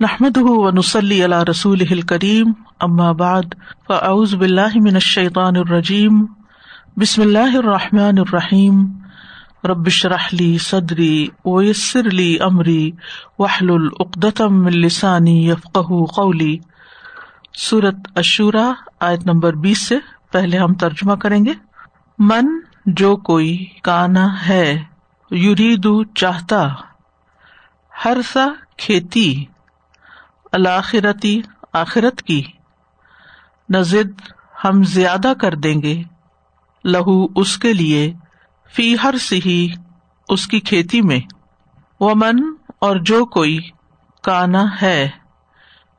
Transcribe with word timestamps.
نحمد 0.00 0.38
ونسلی 0.38 1.24
علی 1.24 1.36
رسول 1.48 2.00
کریم 2.00 2.52
بعد 3.16 3.54
فاعوذ 3.86 4.34
باللہ 4.34 4.76
من 4.76 4.94
الشیطان 4.94 5.56
الرجیم 5.56 6.24
بسم 6.96 7.22
اللہ 7.22 7.56
الرحمٰن 7.56 8.18
الرحیم 8.18 8.84
ربش 9.64 10.06
رحلی 10.06 10.58
صدری 10.58 11.26
ویسر 11.44 12.06
علی 12.06 12.36
عمری 12.40 12.90
وحل 13.38 13.70
العقدم 13.70 14.66
السانی 14.66 15.48
یفق 15.48 15.78
قولی 16.16 16.56
صورت 17.58 18.08
اشورا 18.14 18.72
آیت 19.00 19.26
نمبر 19.26 19.52
بیس 19.52 19.86
سے 19.88 19.98
پہلے 20.32 20.58
ہم 20.58 20.74
ترجمہ 20.74 21.14
کریں 21.14 21.44
گے. 21.44 21.52
من، 22.18 22.58
جو 22.86 23.16
کوئی 23.16 23.66
کانا 23.82 24.26
ہے، 24.48 24.84
یریدو 25.30 26.04
چاہتا، 26.04 26.66
ہر 28.04 28.16
سا 28.32 28.46
کھیتی. 28.76 29.44
الآخرتی، 30.52 31.40
آخرت 31.72 32.22
کی۔ 32.22 32.42
نزد 33.70 34.22
ہم 34.64 34.82
زیادہ 34.82 35.32
کر 35.40 35.54
دیں 35.54 35.82
گے۔ 35.82 36.02
لہو 36.84 37.40
اس 37.40 37.58
کے 37.58 37.72
لیے، 37.72 38.14
فی 38.74 38.96
ہر 39.02 39.14
سی 39.16 39.68
اس 40.28 40.46
کی 40.46 40.60
کھیتی 40.60 41.02
میں۔ 41.02 41.20
وہ 42.00 42.14
من 42.14 42.42
اور 42.78 42.96
جو 42.96 43.26
کوئی 43.26 43.58
کانا 44.22 44.64
ہے، 44.82 45.10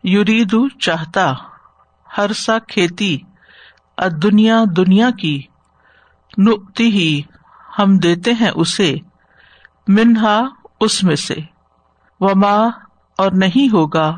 یریدو 0.03 0.69
چاہتا۔ 0.69 1.33
ہر 2.17 2.33
سا 2.33 2.59
کھیتی 2.59 3.17
دنیا 4.23 4.63
دنیا 4.77 5.09
کی۔ 5.11 5.41
نتی 6.37 6.87
ہی 6.87 7.21
ہم 7.79 7.97
دیتے 7.97 8.31
ہیں 8.31 8.51
اسے۔ 8.55 8.95
منہا، 9.87 10.41
اس 10.79 11.03
میں 11.03 11.15
سے۔ 11.15 11.35
وما، 12.19 12.67
اور 13.17 13.31
نہیں 13.31 13.73
ہوگا۔ 13.73 14.17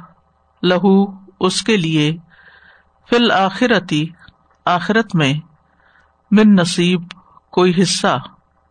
لہو 0.64 1.06
اس 1.40 1.62
کے 1.62 1.78
لیے 1.78 2.18
فل 3.10 3.32
آخرتی 3.32 4.06
آخرت 4.66 5.16
میں 5.16 5.34
من 6.32 6.56
نصیب 6.56 7.02
کوئی 7.52 7.82
حصہ، 7.82 8.20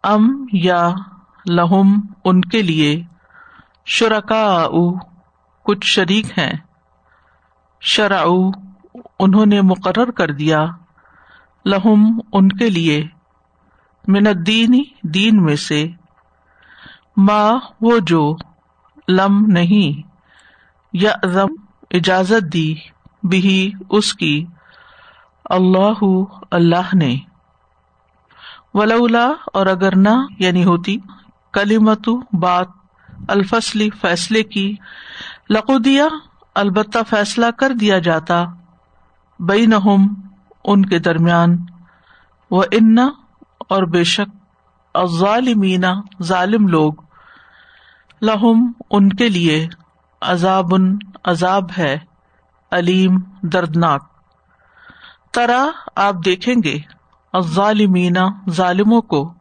ام 0.03 0.47
یا 0.53 0.91
لہم 1.51 2.01
ان 2.25 2.41
کے 2.41 2.63
لیے 2.63 3.03
شرکا 3.87 4.67
کچھ 5.63 5.87
شریک 5.87 6.39
ہیں۔ 6.39 6.53
شرع 7.81 8.25
انہوں 9.19 9.47
نے 9.47 9.61
مقرر 9.61 10.11
کر 10.11 10.31
دیا، 10.31 10.67
لہم 11.65 12.21
ان 12.33 12.49
کے 12.49 12.71
لیے 12.71 13.05
من 14.09 14.27
الدین، 14.27 14.83
دین 15.03 15.43
میں 15.45 15.57
سے۔ 15.57 15.89
ماں 17.17 17.53
وہ 17.81 17.99
جو 17.99 18.37
لم 19.09 19.47
نہیں 19.47 20.09
یا 20.93 21.13
ضم 21.27 21.62
اجازت 21.93 22.53
دی 22.53 22.75
بھی 23.23 23.73
اس 23.91 24.15
کی۔ 24.15 24.47
اللہ 25.45 26.03
اللہ 26.51 26.95
نے۔ 26.95 27.17
ولولا 28.75 29.31
اور 29.53 29.67
اگر 29.67 29.97
نہ 29.97 30.27
یعنی 30.39 30.65
ہوتی۔ 30.65 30.97
کلی 31.53 31.79
مت 31.79 32.09
بات 32.33 32.69
الفصلی 33.29 33.91
فیصلے 33.91 34.43
کی۔ 34.43 34.75
لقودیا، 35.51 36.07
البتہ 36.55 36.99
فیصلہ 37.11 37.47
کر 37.59 37.73
دیا 37.73 37.99
جاتا۔ 37.99 38.45
بئی 39.39 39.67
نہ 39.67 39.75
ان 40.65 40.87
کے 40.87 40.99
درمیان۔ 40.99 41.57
وہ 42.51 42.65
ان، 42.71 42.99
اور 43.69 43.83
بے 43.83 44.05
شک 44.05 44.37
ظالمینا 45.07 45.95
ظالم 46.23 46.67
لوگ۔ 46.67 46.93
لہم، 48.23 48.73
ان 48.91 49.09
کے 49.09 49.29
لیے۔ 49.29 49.69
عذاب 50.23 50.67
عذاب 51.25 51.65
ہے، 51.79 51.99
علیم، 52.71 53.19
دردناک۔ 53.43 54.05
ترا 55.33 55.67
آپ 55.97 56.15
دیکھیں 56.25 56.55
گے 56.65 56.79
ظالمین 57.41 58.17
ظالموں 58.51 59.01
کو، 59.01 59.35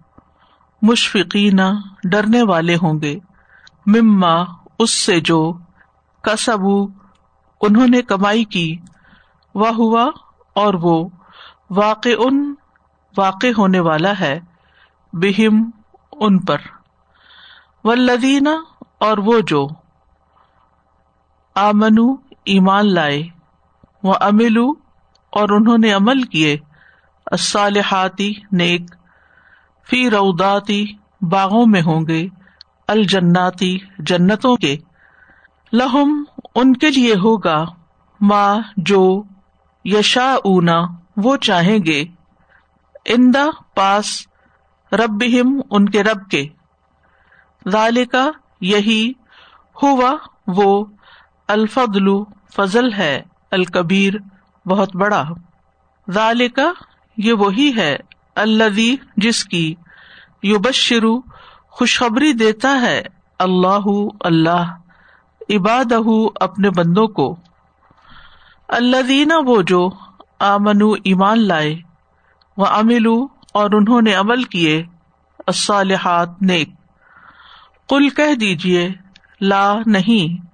مشفقین 0.82 1.60
ڈرنے 2.04 2.42
والے 2.42 2.76
ہوں 2.76 3.02
گے۔ 3.02 3.20
مما 3.86 4.44
اس 4.80 4.92
سے 4.92 5.20
جو 5.20 5.54
کسب 6.22 6.60
انہوں 7.62 7.88
نے 7.88 8.02
کمائی 8.02 8.44
کی 8.44 8.78
وہ 9.56 9.70
ہوا 9.70 10.06
اور 10.54 10.74
وہ 10.74 11.10
واقع 11.70 12.10
ان 12.18 12.54
واقع 13.18 13.48
ہونے 13.58 13.80
والا 13.80 14.20
ہے 14.20 14.40
بہم 15.14 15.70
ان 16.12 16.40
پر۔ 16.40 16.58
ولدینہ 17.84 18.50
اور 19.00 19.18
وہ 19.18 19.40
جو 19.48 19.68
آمنو، 21.56 22.16
ایمان 22.46 22.94
لائے 22.94 23.24
وہ 24.04 24.14
املو 24.22 24.72
اور 25.32 25.50
انہوں 25.50 25.78
نے 25.78 25.94
عمل 25.94 26.24
کیے۔ 26.24 26.58
الصالحاتی 27.26 28.34
نیک، 28.52 28.82
فی 29.90 30.10
روداتی 30.10 30.86
باغوں 31.22 31.66
میں 31.66 31.82
ہوں 31.82 32.08
گے، 32.08 32.28
الجناتی 32.88 33.78
جنتوں 34.00 34.56
کے۔ 34.56 34.78
لہم، 35.74 36.24
ان 36.56 36.74
کے 36.74 36.90
لیے 36.90 37.14
ہوگا 37.14 37.66
ماں 38.22 38.60
جو 38.78 39.24
یشا 39.86 40.34
اونا 40.34 40.82
وہ 41.18 41.38
چاہیں 41.38 41.80
گے۔ 41.86 42.06
اندا 43.06 43.46
پاس 43.76 44.28
رب 44.94 45.24
ان 45.72 45.90
کے 45.90 46.04
رب 46.04 46.30
کے۔ 46.30 46.48
ذالکا، 47.70 48.28
یہی 48.62 49.12
ہوا، 49.84 50.16
وہ 50.48 50.86
الفضل 51.52 52.08
فضل 52.56 52.94
ہے، 52.94 53.22
الکبیر 53.52 54.14
بہت 54.66 54.96
بڑا۔ 54.96 55.24
ذالکا 56.12 56.72
یہ 57.18 57.34
وہی 57.34 57.72
ہے، 57.78 57.98
الذی 58.36 58.96
جس 59.18 59.46
کی 59.46 59.76
یو 60.44 60.60
بشرو 60.60 61.22
خوشخبری 61.70 62.34
دیتا 62.34 62.82
ہے، 62.82 63.02
اللہ 63.40 63.88
اللہ 64.20 64.76
عباد 65.50 65.92
اپنے 66.42 66.70
بندوں 66.70 67.08
کو۔ 67.08 67.36
اللہ 68.68 69.02
دینا 69.02 69.36
وہ 69.46 69.62
جو 69.62 69.90
آمن 70.40 70.82
ایمان 71.04 71.48
لائے 71.48 71.76
وہ 72.58 72.66
املو 72.66 73.28
اور 73.54 73.70
انہوں 73.74 74.02
نے 74.02 74.14
عمل 74.14 74.44
کیے، 74.44 74.84
الصالحات، 75.48 76.30
نیک۔ 76.42 76.70
کل 77.90 78.10
کہہ 78.10 78.36
دیجیے 78.36 78.90
لا، 79.42 79.76
نہیں۔ 79.86 80.51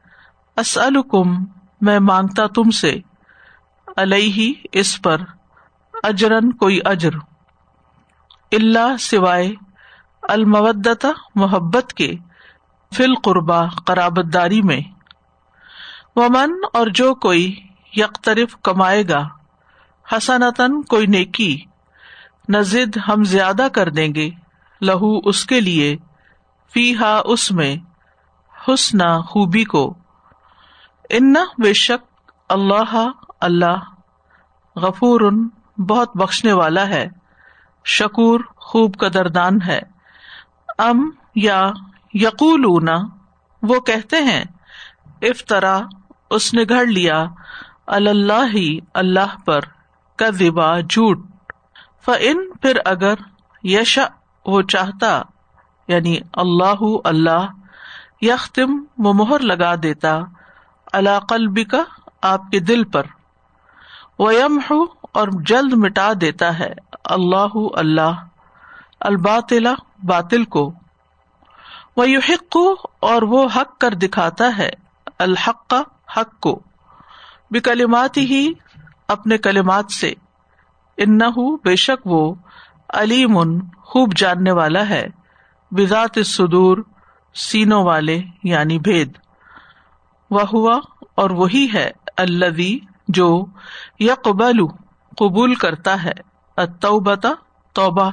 اسلکم 0.57 1.43
میں 1.81 1.99
مانگتا 1.99 2.47
تم 2.47 2.71
سے۔ 2.71 2.95
علیہ 3.97 4.53
اس 4.71 5.01
پر 5.01 5.21
اجرن 6.03 6.51
کوئی 6.51 6.79
اجر۔ 6.85 7.09
اللہ 8.51 8.97
سوائے 8.99 9.51
المودتا 10.21 11.07
محبت 11.35 11.93
کے 11.93 12.11
فل 12.93 13.15
قربا 13.15 13.67
قرابت 13.67 14.33
داری 14.33 14.61
میں۔ 14.61 14.81
ومن 16.15 16.53
اور 16.73 16.87
جو 16.87 17.15
کوئی 17.15 17.55
یکطرف 17.95 18.57
کمائے 18.63 19.03
گا 19.09 19.27
حسنتن 20.17 20.81
کوئی 20.81 21.05
نیکی 21.05 21.57
نزد 22.49 22.97
ہم 23.07 23.23
زیادہ 23.23 23.67
کر 23.73 23.89
دیں 23.89 24.15
گے، 24.15 24.29
لہو 24.81 25.29
اس 25.29 25.45
کے 25.45 25.61
لیے 25.61 25.97
فی 26.73 26.95
ہا 26.95 27.21
اس 27.25 27.51
میں 27.51 27.75
حسنا 28.67 29.21
خوبی 29.21 29.63
کو۔ 29.63 30.06
ان 31.09 31.33
بے 31.57 31.73
شک 31.73 32.31
اللہ 32.49 33.11
اللہ 33.41 33.77
غفور 34.75 35.21
بہت 35.77 36.17
بخشنے 36.17 36.53
والا 36.53 36.87
ہے، 36.87 37.07
شکور 37.85 38.39
خوب 38.55 38.97
قدردان 38.97 39.61
ہے۔ 39.61 39.79
ام 40.77 41.09
یا 41.35 41.71
یقول 42.13 42.65
وہ 43.61 43.79
کہتے 43.79 44.21
ہیں 44.21 44.43
افطرا 45.21 45.79
اس 46.29 46.53
نے 46.53 46.63
گھڑ 46.69 46.85
لیا، 46.85 47.25
اللہ 47.87 48.55
ہی 48.55 48.79
اللہ 48.93 49.37
پر 49.45 49.59
کذبا 50.15 50.79
جھوٹ۔ 50.79 51.19
فن 52.05 52.57
پھر 52.61 52.77
اگر 52.85 53.13
یش 53.63 53.99
وہ 54.45 54.61
چاہتا 54.61 55.21
یعنی 55.87 56.17
اللہ 56.33 56.83
اللہ 57.03 57.47
یختم 58.21 58.83
وہ 58.97 59.13
مہر 59.13 59.39
لگا 59.39 59.75
دیتا۔ 59.83 60.19
اللہ 60.93 61.33
کا 61.63 61.83
آپ 62.21 62.41
کے 62.51 62.59
دل 62.59 62.83
پر۔ 62.83 63.03
ویم 64.19 64.59
ہو 64.69 64.83
اور 65.01 65.27
جلد 65.45 65.73
مٹا 65.73 66.11
دیتا 66.21 66.59
ہے۔ 66.59 66.73
اللہ 67.03 67.55
اللہ 67.73 68.25
الباطلا 68.99 69.73
باطل 70.03 70.43
کو۔ 70.43 70.73
وہ 71.97 72.09
یو 72.09 72.19
حق 72.29 72.57
اور 72.99 73.21
وہ 73.21 73.47
حق 73.55 73.79
کر 73.79 73.89
دکھاتا 73.89 74.57
ہے۔ 74.57 74.69
الحق 75.19 75.67
کا 75.67 75.81
حق 76.17 76.39
کو۔ 76.39 76.59
بھی 77.51 77.59
کلمات 77.59 78.17
ہی 78.17 78.53
اپنے 79.07 79.37
کلمات 79.37 79.91
سے۔ 79.91 80.13
ان 80.97 81.17
بے 81.63 81.75
شک 81.75 82.07
وہ 82.07 82.35
علیم، 82.89 83.59
خوب 83.77 84.13
جاننے 84.15 84.51
والا 84.51 84.89
ہے۔ 84.89 85.07
بذات 85.71 86.19
سدور 86.25 86.77
سینوں 87.35 87.83
والے 87.83 88.21
یعنی 88.43 88.79
بھید۔ 88.79 89.17
وہ 90.31 90.41
ہوا 90.53 90.79
اور 91.15 91.29
وہی 91.29 91.67
ہے 91.73 91.91
اللہ 92.17 92.85
جو 93.07 93.45
یقبل، 93.99 94.67
قبول 95.17 95.55
کرتا 95.55 96.03
ہے۔ 96.03 96.11
اتوبتا 96.57 97.29
توبہ۔ 97.73 98.11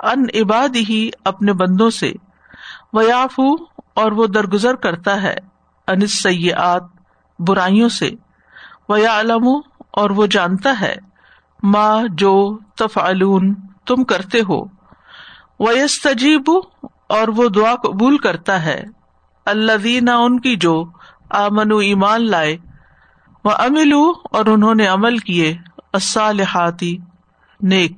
ان 0.00 0.24
عباد 0.34 0.76
ہی 0.76 1.10
اپنے 1.24 1.52
بندوں 1.52 1.90
سے۔ 1.90 2.12
ویافو 2.92 3.54
اور 3.94 4.12
وہ 4.12 4.26
درگزر 4.26 4.74
کرتا 4.74 5.22
ہے۔ 5.22 5.36
ان 5.86 6.06
سیات 6.06 6.82
برائیوں 7.38 7.88
سے۔ 7.88 8.10
ویا 8.88 9.20
علم 9.20 9.48
اور 9.90 10.10
وہ 10.10 10.26
جانتا 10.26 10.80
ہے۔ 10.80 10.94
ماں 11.62 12.02
جو 12.10 12.58
تفعلون، 12.76 13.54
تم 13.86 14.04
کرتے 14.04 14.40
ہو۔ 14.48 14.64
ویس 15.60 16.02
تجیب 16.02 16.50
اور 17.08 17.28
وہ 17.28 17.48
دعا 17.48 17.74
قبول 17.74 18.18
کرتا 18.18 18.64
ہے۔ 18.64 18.84
اللہ 19.46 20.10
ان 20.10 20.40
کی 20.40 20.56
جو 20.56 20.84
آمن 21.30 21.72
ایمان 21.72 22.30
لائے۔ 22.30 22.56
وہ 23.44 23.50
املو 23.50 24.12
اور 24.30 24.46
انہوں 24.46 24.74
نے 24.74 24.86
عمل 24.86 25.18
کیے۔ 25.18 25.56
الصالحاتی، 25.92 26.98
نیک۔ 27.62 27.92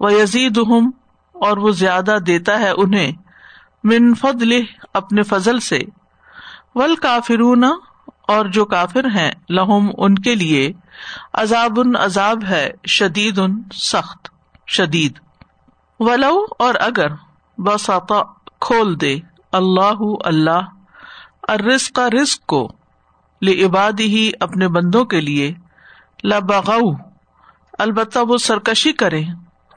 و 0.00 0.10
یزید 0.10 0.58
اور 1.32 1.56
وہ 1.56 1.70
زیادہ 1.70 2.18
دیتا 2.26 2.60
ہے 2.60 2.70
انہیں۔ 2.70 3.12
من 3.84 4.14
فضل 4.14 4.62
اپنے 4.94 5.22
فضل 5.22 5.60
سے۔ 5.60 5.78
ول 6.74 6.96
کافرون 6.96 7.64
اور 8.28 8.46
جو 8.46 8.64
کافر 8.64 9.04
ہیں، 9.04 9.30
لہم 9.48 9.90
ان 9.98 10.14
کے 10.14 10.34
لیے۔ 10.34 10.72
عذاب 11.32 11.80
ان 11.80 11.96
عذاب 11.96 12.44
ہے۔ 12.44 12.70
شدید 12.86 13.38
ان 13.38 13.62
سخت، 13.74 14.28
شدید۔ 14.66 15.18
ولو، 16.00 16.44
اور 16.58 16.74
اگر 16.80 17.06
بساتا 17.58 18.22
کھول 18.60 19.00
دے۔ 19.00 19.18
اللہ 19.52 19.98
اللہ۔ 20.24 20.75
ارس 21.48 21.90
کا 21.90 22.08
رسک 22.10 22.46
کو 22.46 22.68
لباد 23.42 24.00
ہی 24.00 24.30
اپنے 24.40 24.68
بندوں 24.68 25.04
کے 25.04 25.20
لیے 25.20 25.54
لبغ 26.24 26.70
البتہ 27.78 28.18
وہ 28.28 28.36
سرکشی 28.36 28.92
کرے 28.92 29.22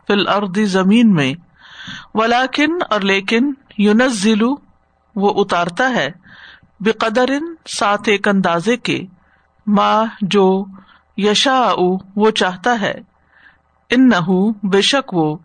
فل 0.07 0.27
اردی 0.27 0.66
زمین 0.66 1.13
میں 1.13 1.33
ولاکن 2.13 2.77
اور 2.89 3.01
لیکن 3.01 3.54
یونس 3.77 4.21
ضلع 4.21 4.54
وہ 5.16 5.33
اتارتا 5.36 5.89
ہے 5.89 6.10
بے 6.80 6.92
قدر 6.92 7.30
سات 7.68 8.00
ایک 8.06 8.27
اندازے 8.27 8.77
کے 8.77 9.01
ماں 9.68 10.06
جو 10.22 10.65
یشا 11.18 11.74
وہ 12.15 12.31
چاہتا 12.31 12.81
ہے 12.81 12.94
ان 13.89 14.10
نہ 14.10 14.42
بے 14.63 14.81
شک 14.81 15.13
وہ 15.13 15.38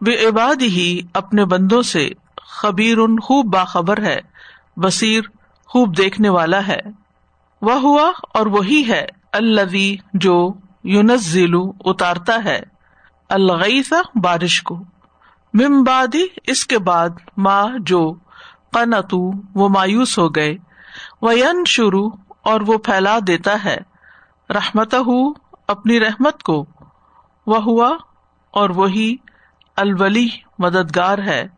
بے 0.00 0.28
عباد 0.28 0.62
ہی 0.62 1.00
اپنے 1.14 1.44
بندوں 1.44 1.82
سے 1.82 2.08
خبیر 2.42 2.98
ان 2.98 3.20
خوب 3.20 3.46
باخبر 3.46 4.02
ہے، 4.02 4.20
بصیر 4.76 5.20
خوب 5.72 5.96
دیکھنے 5.96 6.28
والا 6.28 6.66
ہے۔ 6.66 6.80
وہ 7.62 7.80
ہوا 7.80 8.10
اور 8.34 8.46
وہی 8.46 8.88
ہے 8.88 9.06
الوی 9.32 9.96
جو 10.14 10.52
یونس 10.84 11.36
اتارتا 11.84 12.44
ہے۔ 12.44 12.60
الغیث 13.28 13.92
بارش 14.24 14.62
کو۔ 14.62 14.76
ممبادی 15.54 16.22
اس 16.46 16.66
کے 16.66 16.78
بعد 16.78 17.08
ماں 17.36 17.66
جو 17.78 18.14
قنتو 18.72 19.30
وہ 19.54 19.68
مایوس 19.68 20.18
ہو 20.18 20.28
گئے۔ 20.28 20.56
وہ 21.22 21.32
شروع 21.66 22.10
اور 22.42 22.60
وہ 22.60 22.78
پھیلا 22.78 23.18
دیتا 23.26 23.64
ہے۔ 23.64 23.76
رحمت 24.50 24.94
اپنی 25.68 26.00
رحمت 26.00 26.42
کو۔ 26.42 26.66
وہ 27.46 27.62
ہوا 27.62 27.96
اور 28.50 28.70
وہی 28.70 29.16
الولی 29.76 30.28
مددگار 30.58 31.18
ہے۔ 31.18 31.48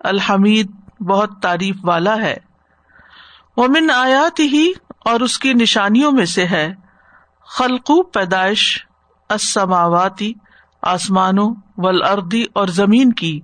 الحمید 0.00 0.70
بہت 1.00 1.30
تعریف 1.42 1.76
والا 1.84 2.16
ہے۔ 2.16 2.49
وہ 3.56 3.66
من 3.68 3.90
آیات 3.90 4.40
ہی 4.40 4.72
اور 5.04 5.20
اس 5.20 5.38
کی 5.38 5.52
نشانیوں 5.52 6.12
میں 6.12 6.24
سے 6.24 6.46
ہے، 6.46 6.74
خلقو 7.46 8.02
پیدائش 8.02 8.86
اسماواتی 9.30 10.32
آسمانوں 10.82 11.54
ولردی 11.76 12.44
اور 12.52 12.68
زمین 12.68 13.12
کی۔ 13.12 13.40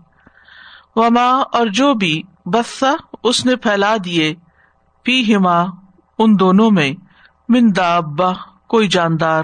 وما 0.96 1.40
اور 1.52 1.66
جو 1.66 1.94
بھی 1.94 2.22
بسا 2.46 2.92
اس 3.22 3.46
نے 3.46 3.56
پھیلا 3.56 3.96
دیے 4.04 4.34
پی 5.02 5.36
ہما 5.36 5.60
ان 6.18 6.38
دونوں 6.40 6.70
میں، 6.70 6.92
من 7.48 7.76
دابا 7.76 8.32
کوئی 8.66 8.88
جاندار۔ 8.88 9.42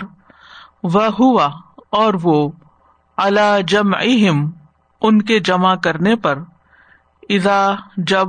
وہ 0.82 1.04
ہوا 1.20 1.44
اور 1.90 2.14
وہ 2.22 2.50
اللہ 3.16 3.60
جم 3.68 3.94
ان 5.00 5.22
کے 5.22 5.38
جمع 5.38 5.74
کرنے 5.74 6.16
پر۔ 6.16 6.38
ادا 7.28 7.74
جب 7.96 8.28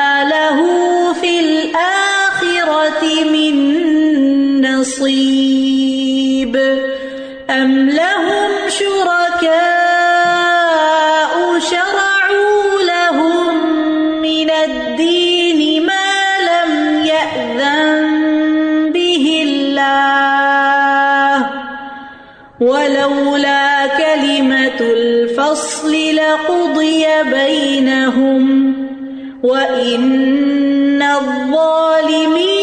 نزد 31.01 32.60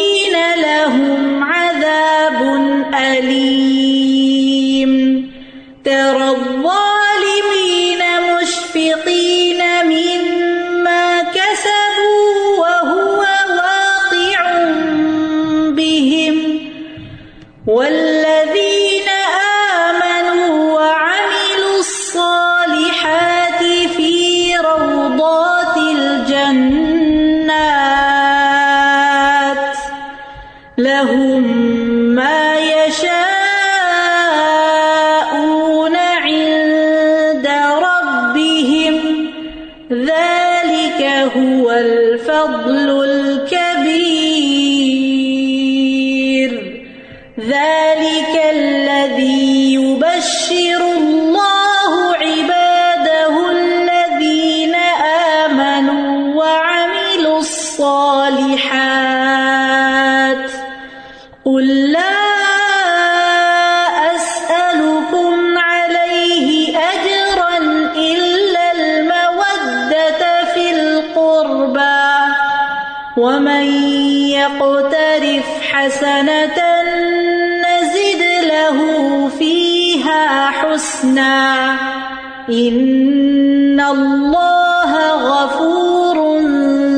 إن 83.91 83.95
الله 83.95 84.93
غفور 85.13 86.19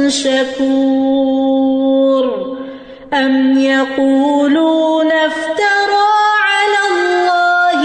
شكور 0.08 2.24
أم 3.14 3.58
يقولون 3.58 5.12
افترى 5.12 6.10
على 6.50 6.80
الله 6.90 7.80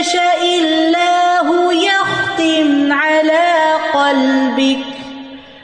يشأ 0.00 0.42
الله 0.42 1.72
يختم 1.72 2.92
على 2.92 3.46
قلبك 3.94 4.84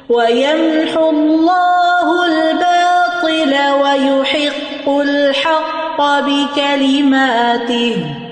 ويمحو 0.08 1.10
الله 1.10 2.26
الباطل 2.26 3.54
ويحق 3.82 4.88
الحق 4.88 6.20
بكلماته 6.20 8.23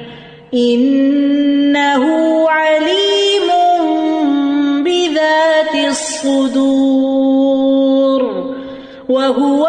إنه 0.54 2.04
عليم 2.50 3.48
بذات 4.84 5.74
الصدور 5.90 7.42
وهو 9.08 9.68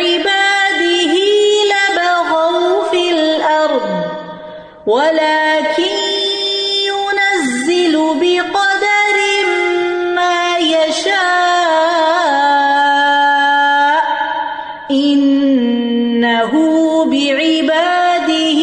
ولكن 4.91 5.97
ينزل 6.91 7.95
بقدر 8.21 9.17
ما 10.15 10.57
يشاء. 10.57 11.21
إنه 14.91 16.51
بعباده 17.05 18.61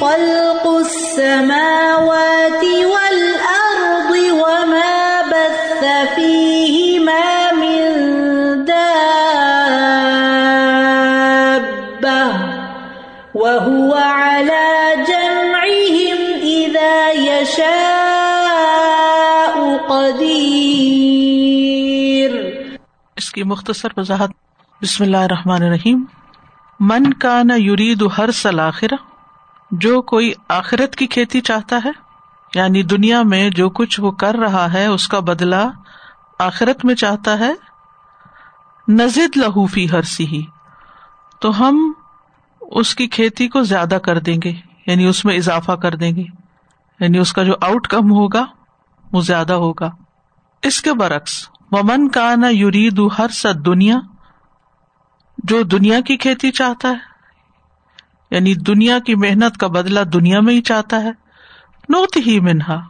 خلق 0.00 0.64
السماوات 0.66 2.64
کی 23.40 23.44
مختصر 23.44 23.88
وضاحت۔ 23.96 24.30
بسم 24.82 25.04
اللہ 25.04 25.16
الرحمن 25.16 25.62
الرحیم۔ 25.62 26.04
من 26.80 27.12
کا 27.12 27.42
نہ 27.42 27.52
یرید 27.52 28.02
ہر 28.18 28.30
سلاخر 28.30 28.86
جو 29.70 30.02
کوئی 30.02 30.32
آخرت 30.48 30.96
کی 30.96 31.06
کھیتی 31.06 31.40
چاہتا 31.40 31.78
ہے 31.84 31.90
یعنی 32.54 32.82
دنیا 32.82 33.22
میں 33.22 33.50
جو 33.50 33.70
کچھ 33.70 34.00
وہ 34.00 34.10
کر 34.10 34.34
رہا 34.34 34.72
ہے، 34.72 34.86
اس 34.86 35.08
کا 35.08 35.20
بدلا 35.20 35.68
آخرت 36.38 36.84
میں 36.84 36.94
چاہتا 36.94 37.38
ہے، 37.38 37.52
نزد 38.88 39.36
لہوفی 39.36 39.90
ہر 39.90 40.02
سی 40.02 40.26
ہی 40.26 40.42
تو 41.40 41.60
ہم 41.60 41.92
اس 42.60 42.94
کی 42.94 43.06
کھیتی 43.06 43.48
کو 43.48 43.62
زیادہ 43.62 43.98
کر 44.04 44.18
دیں 44.18 44.36
گے 44.44 44.52
یعنی 44.86 45.04
اس 45.04 45.24
میں 45.24 45.36
اضافہ 45.36 45.72
کر 45.72 45.94
دیں 45.94 46.16
گے۔ 46.16 46.24
یعنی 47.00 47.18
اس 47.18 47.32
کا 47.32 47.42
جو 47.42 47.52
آؤٹ 47.60 47.86
کم 47.88 48.10
ہوگا، 48.10 48.44
وہ 49.12 49.20
زیادہ 49.20 49.52
ہوگا۔ 49.52 49.90
اس 50.62 50.82
کے 50.82 50.92
برعکس 50.92 51.48
ومن 51.70 52.08
کا 52.08 52.34
نہ 52.34 52.46
یرید 52.46 53.00
ہر 53.18 53.28
سد 53.28 53.64
دنیا، 53.66 53.96
جو 55.38 55.62
دنیا 55.62 56.00
کی 56.00 56.16
کھیتی 56.16 56.50
چاہتا 56.50 56.88
ہے 56.88 57.08
یعنی 58.30 58.54
دنیا 58.54 58.98
کی 58.98 59.14
محنت 59.14 59.56
کا 59.56 59.66
بدلا 59.66 60.00
دنیا 60.12 60.40
میں 60.40 60.54
ہی 60.54 60.62
چاہتا 60.62 61.02
ہے، 61.02 61.10
نوت 61.88 62.16
ہی 62.26 62.38
منہا۔ 62.40 62.80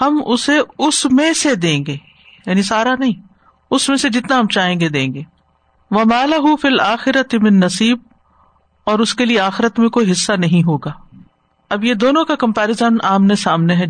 ہم 0.00 0.20
اسے 0.26 0.58
اس 0.78 1.04
میں 1.10 1.32
سے 1.32 1.54
دیں 1.54 1.84
گے 1.86 1.96
یعنی 2.46 2.62
سارا 2.62 2.94
نہیں، 2.98 3.22
اس 3.70 3.88
میں 3.88 3.96
سے 3.96 4.08
جتنا 4.08 4.38
ہم 4.38 4.48
چاہیں 4.48 4.80
گے 4.80 4.88
دیں 4.88 5.14
گے۔ 5.14 5.22
وہ 5.90 6.04
مالا 6.04 6.36
فل 6.62 6.80
آخرت 6.80 7.34
من 7.34 7.60
نصیب، 7.60 7.98
اور 8.86 8.98
اس 8.98 9.14
کے 9.14 9.24
لیے 9.24 9.40
آخرت 9.40 9.78
میں 9.78 9.88
کوئی 9.88 10.10
حصہ 10.12 10.32
نہیں 10.32 10.62
ہوگا۔ 10.66 10.92
اب 11.70 11.84
یہ 11.84 11.94
دونوں 11.94 12.24
کا 12.24 12.34
کمپیرزن 12.34 12.96
آمنے 13.04 13.34
سامنے 13.36 13.74
ہے۔ 13.74 13.86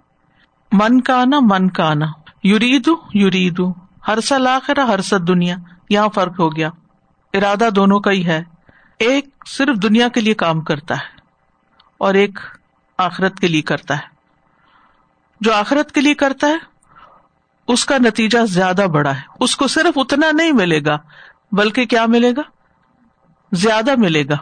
من 0.72 1.00
کا 1.00 1.20
آنا 1.22 1.38
من 1.40 1.70
کا 1.70 1.90
آنا 1.90 2.06
یورید 2.44 2.88
یورید 3.14 3.60
ہر 4.08 4.20
سل 4.20 4.46
آخر 4.46 4.78
ہر 4.78 5.00
سد 5.00 5.28
دنیا، 5.28 5.56
یہاں 5.90 6.08
فرق 6.14 6.40
ہو 6.40 6.56
گیا۔ 6.56 6.70
ارادہ 7.34 7.68
دونوں 7.76 8.00
کا 8.00 8.10
ہی 8.10 8.26
ہے۔ 8.26 8.42
ایک 8.98 9.26
صرف 9.46 9.76
دنیا 9.82 10.08
کے 10.08 10.20
لیے 10.20 10.34
کام 10.34 10.60
کرتا 10.60 10.94
ہے 10.94 11.20
اور 11.98 12.14
ایک 12.14 12.38
آخرت 12.98 13.40
کے 13.40 13.48
لیے 13.48 13.62
کرتا 13.62 13.94
ہے۔ 13.94 14.02
جو 15.40 15.54
آخرت 15.54 15.92
کے 15.92 16.00
لیے 16.00 16.14
کرتا 16.14 16.46
ہے، 16.46 16.56
اس 17.68 17.84
کا 17.84 17.98
نتیجہ 17.98 18.38
زیادہ 18.44 18.86
بڑا 18.92 19.14
ہے۔ 19.14 19.20
اس 19.40 19.56
کو 19.56 19.66
صرف 19.66 19.98
اتنا 19.98 20.30
نہیں 20.32 20.52
ملے 20.52 20.80
گا، 20.86 20.98
بلکہ 21.52 21.86
کیا 21.86 22.06
ملے 22.06 22.30
گا؟ 22.30 22.42
زیادہ 23.52 23.90
ملے 23.96 24.28
گا۔ 24.28 24.36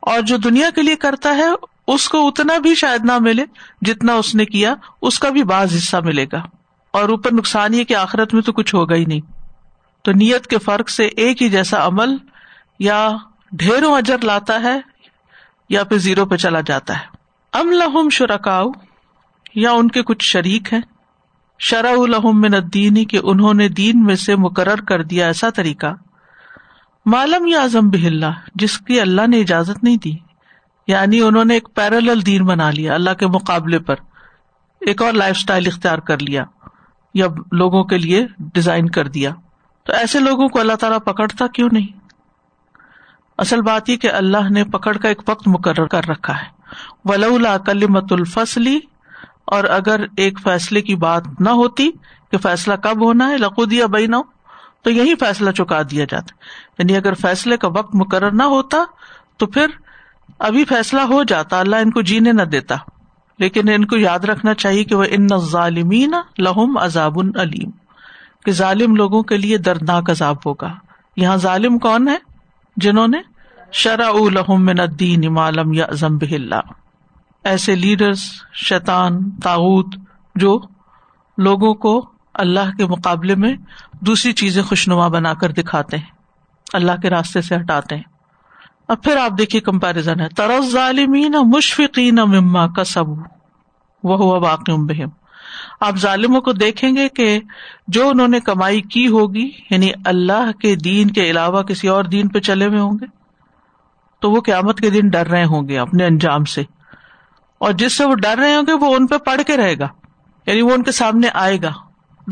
اور 0.00 0.20
جو 0.20 0.36
دنیا 0.36 0.70
کے 0.70 0.82
لیے 0.82 0.96
کرتا 0.96 1.36
ہے، 1.36 1.46
اس 1.86 2.08
کو 2.08 2.28
اتنا 2.28 2.58
بھی 2.58 2.74
شاید 2.74 3.04
نہ 3.04 3.18
ملے 3.20 3.44
جتنا 3.82 4.12
اس 4.12 4.34
نے 4.34 4.44
کیا، 4.44 4.74
اس 5.02 5.18
کا 5.18 5.30
بھی 5.30 5.42
بعض 5.42 5.76
حصہ 5.76 5.96
ملے 5.96 6.26
گا۔ 6.32 6.46
اور 6.94 7.08
اوپر 7.08 7.32
نقصان 7.32 7.74
یہ 7.74 7.84
کہ 7.84 7.96
آخرت 7.96 8.34
میں 8.34 8.42
تو 8.42 8.52
کچھ 8.52 8.74
ہوگا 8.74 8.94
ہی 8.94 9.04
نہیں۔ 9.04 9.20
تو 10.02 10.12
نیت 10.12 10.46
کے 10.46 10.58
فرق 10.58 10.88
سے 10.88 11.06
ایک 11.06 11.42
ہی 11.42 11.48
جیسا 11.48 11.86
عمل 11.86 12.16
یا 12.78 13.08
ڈھیروں 13.52 13.96
اجر 13.96 14.16
لاتا 14.22 14.62
ہے 14.62 14.80
یا 15.68 15.84
پھر 15.84 15.98
زیرو 15.98 16.26
پہ 16.26 16.36
چلا 16.36 16.60
جاتا 16.60 16.94
ہے۔ 16.94 17.04
ام 17.52 17.70
لہم 17.70 18.08
شرکاؤ، 18.08 18.70
یا 19.54 19.72
ان 19.72 19.88
کے 19.88 20.02
کچھ 20.02 20.24
شریک 20.24 20.72
ہیں۔ 20.72 20.80
شرع 21.58 21.90
الحم 21.90 22.40
من 22.40 22.54
الدین، 22.54 23.04
کہ 23.04 23.20
انہوں 23.22 23.54
نے 23.54 23.68
دین 23.68 24.04
میں 24.04 24.14
سے 24.14 24.36
مقرر 24.36 24.80
کر 24.80 25.02
دیا 25.02 25.26
ایسا 25.26 25.50
طریقہ۔ 25.50 25.86
معلوم 27.06 27.46
یا 27.46 27.60
اعظم 27.60 27.90
بہلہ 27.90 28.26
جس 28.54 28.78
کی 28.78 29.00
اللہ 29.00 29.26
نے 29.26 29.40
اجازت 29.40 29.84
نہیں 29.84 29.96
دی۔ 29.96 30.12
یعنی 30.86 31.20
انہوں 31.20 31.44
نے 31.44 31.54
ایک 31.54 31.68
پیرل 31.74 32.26
دین 32.26 32.44
بنا 32.44 32.70
لیا 32.70 32.94
اللہ 32.94 33.10
کے 33.10 33.26
مقابلے 33.26 33.78
پر۔ 33.78 33.94
ایک 34.80 35.02
اور 35.02 35.12
لائف 35.12 35.36
اسٹائل 35.36 35.66
اختیار 35.66 35.98
کر 35.98 36.18
لیا۔ 36.18 36.44
یا 37.14 37.26
لوگوں 37.52 37.84
کے 37.84 37.98
لیے 37.98 38.26
ڈیزائن 38.38 38.88
کر 38.88 39.08
دیا۔ 39.08 39.30
تو 39.84 39.92
ایسے 39.92 40.20
لوگوں 40.20 40.48
کو 40.48 40.60
اللہ 40.60 40.72
تعالیٰ 40.72 40.98
پکڑتا 41.04 41.46
کیوں 41.46 41.68
نہیں؟ 41.72 41.98
اصل 43.38 43.62
بات 43.62 43.88
یہ 43.88 43.96
کہ 43.96 44.10
اللہ 44.10 44.50
نے 44.50 44.64
پکڑ 44.64 44.96
کا 44.96 45.08
ایک 45.08 45.22
وقت 45.28 45.48
مقرر 45.48 45.86
کر 45.86 46.08
رکھا 46.08 46.34
ہے۔ 46.34 46.46
ولولا 47.04 47.58
کلیمت 47.58 48.12
الفصلی 48.12 48.80
اور 49.44 49.64
اگر 49.64 50.04
ایک 50.16 50.38
فیصلے 50.40 50.82
کی 50.82 50.94
بات 50.94 51.22
نہ 51.40 51.50
ہوتی 51.50 51.90
کہ 52.30 52.38
فیصلہ 52.38 52.74
کب 52.74 53.04
ہونا 53.04 53.30
ہے 53.30 53.38
لقو 53.38 53.64
دیا 53.64 54.06
تو 54.82 54.90
یہی 54.90 55.14
فیصلہ 55.14 55.50
چکا 55.50 55.82
دیا 55.82 56.04
جاتا 56.10 56.34
یعنی 56.78 56.96
اگر 56.96 57.14
فیصلے 57.14 57.56
کا 57.56 57.68
وقت 57.68 57.94
مقرر 57.94 58.30
نہ 58.30 58.42
ہوتا 58.42 58.78
تو 59.36 59.46
پھر 59.46 59.66
ابھی 60.38 60.64
فیصلہ 60.64 61.00
ہو 61.00 61.22
جاتا، 61.22 61.60
اللہ 61.60 61.76
ان 61.76 61.90
کو 61.90 62.02
جینے 62.02 62.32
نہ 62.32 62.42
دیتا۔ 62.42 62.76
لیکن 63.38 63.68
ان 63.68 63.84
کو 63.84 63.96
یاد 63.96 64.24
رکھنا 64.24 64.54
چاہیے 64.54 64.84
کہ 64.84 64.94
وہ 64.94 65.04
ان 65.10 65.26
ظالمین 65.38 66.14
لہم 66.38 66.76
عذاب 66.78 67.18
علیم، 67.18 67.70
کہ 68.44 68.52
ظالم 68.52 68.94
لوگوں 68.96 69.22
کے 69.22 69.36
لیے 69.36 69.58
دردناک 69.58 70.10
عذاب 70.10 70.36
ہوگا۔ 70.46 70.72
یہاں 71.16 71.36
ظالم 71.36 71.78
کون 71.78 72.08
ہے 72.08 72.16
جنہوں 72.76 73.08
نے 73.08 73.18
شرع 73.72 74.10
لہم 74.30 74.64
من 74.64 74.80
الدین 74.80 75.22
مالم 75.34 75.72
یا 75.72 75.84
ازم 75.84 76.16
اللہ۔ 76.30 76.72
ایسے 77.44 77.74
لیڈرز، 77.76 78.22
شیطان 78.54 79.30
تاوت 79.30 79.94
جو 80.34 80.58
لوگوں 81.38 81.74
کو 81.74 82.00
اللہ 82.34 82.74
کے 82.78 82.86
مقابلے 82.86 83.34
میں 83.34 83.54
دوسری 84.00 84.32
چیزیں 84.32 84.62
خوشنما 84.62 85.08
بنا 85.08 85.34
کر 85.34 85.52
دکھاتے 85.52 85.96
ہیں، 85.96 86.10
اللہ 86.72 87.00
کے 87.02 87.10
راستے 87.10 87.40
سے 87.40 87.54
ہٹاتے 87.54 87.96
ہیں۔ 87.96 88.13
اب 88.88 89.02
پھر 89.02 89.16
آپ 89.16 89.38
دیکھیے 89.38 89.60
کمپیرزن 89.60 90.20
ہے۔ 90.20 90.28
طرز 90.36 90.72
ظالمین 90.72 91.32
مشفقین 91.44 92.14
مما 92.14 92.66
کا 92.66 92.84
سب 92.84 93.08
وہ 94.02 94.16
ہوا 94.16 94.38
واقع 94.38 94.72
بہم 94.72 95.08
آپ 95.80 95.96
ظالموں 95.96 96.40
کو 96.40 96.52
دیکھیں 96.52 96.96
گے 96.96 97.08
کہ 97.08 97.40
جو 97.88 98.08
انہوں 98.08 98.28
نے 98.28 98.40
کمائی 98.40 98.80
کی 98.80 99.08
ہوگی 99.08 99.50
یعنی 99.70 99.90
اللہ 100.04 100.52
کے 100.52 100.74
دین 100.74 101.10
کے 101.10 101.30
علاوہ 101.30 101.62
کسی 101.62 101.88
اور 101.88 102.04
دین 102.04 102.28
پہ 102.28 102.40
چلے 102.40 102.66
ہوئے 102.66 102.80
ہوں 102.80 102.98
گے، 103.00 103.06
تو 104.20 104.30
وہ 104.30 104.40
قیامت 104.40 104.78
کے 104.78 104.90
دن 104.90 105.08
ڈر 105.08 105.26
رہے 105.26 105.44
ہوں 105.44 105.68
گے 105.68 105.78
اپنے 105.78 106.06
انجام 106.06 106.44
سے۔ 106.44 106.62
اور 107.58 107.72
جس 107.72 107.96
سے 107.96 108.04
وہ 108.04 108.14
ڈر 108.14 108.38
رہے 108.38 108.54
ہوں 108.54 108.62
گے، 108.62 108.72
وہ 108.72 108.94
ان 108.94 109.06
پہ 109.06 109.16
پڑھ 109.18 109.42
کے 109.46 109.56
رہے 109.56 109.78
گا۔ 109.78 109.88
یعنی 110.46 110.62
وہ 110.62 110.70
ان 110.70 110.82
کے 110.82 110.92
سامنے 110.92 111.28
آئے 111.34 111.58
گا۔ 111.62 111.72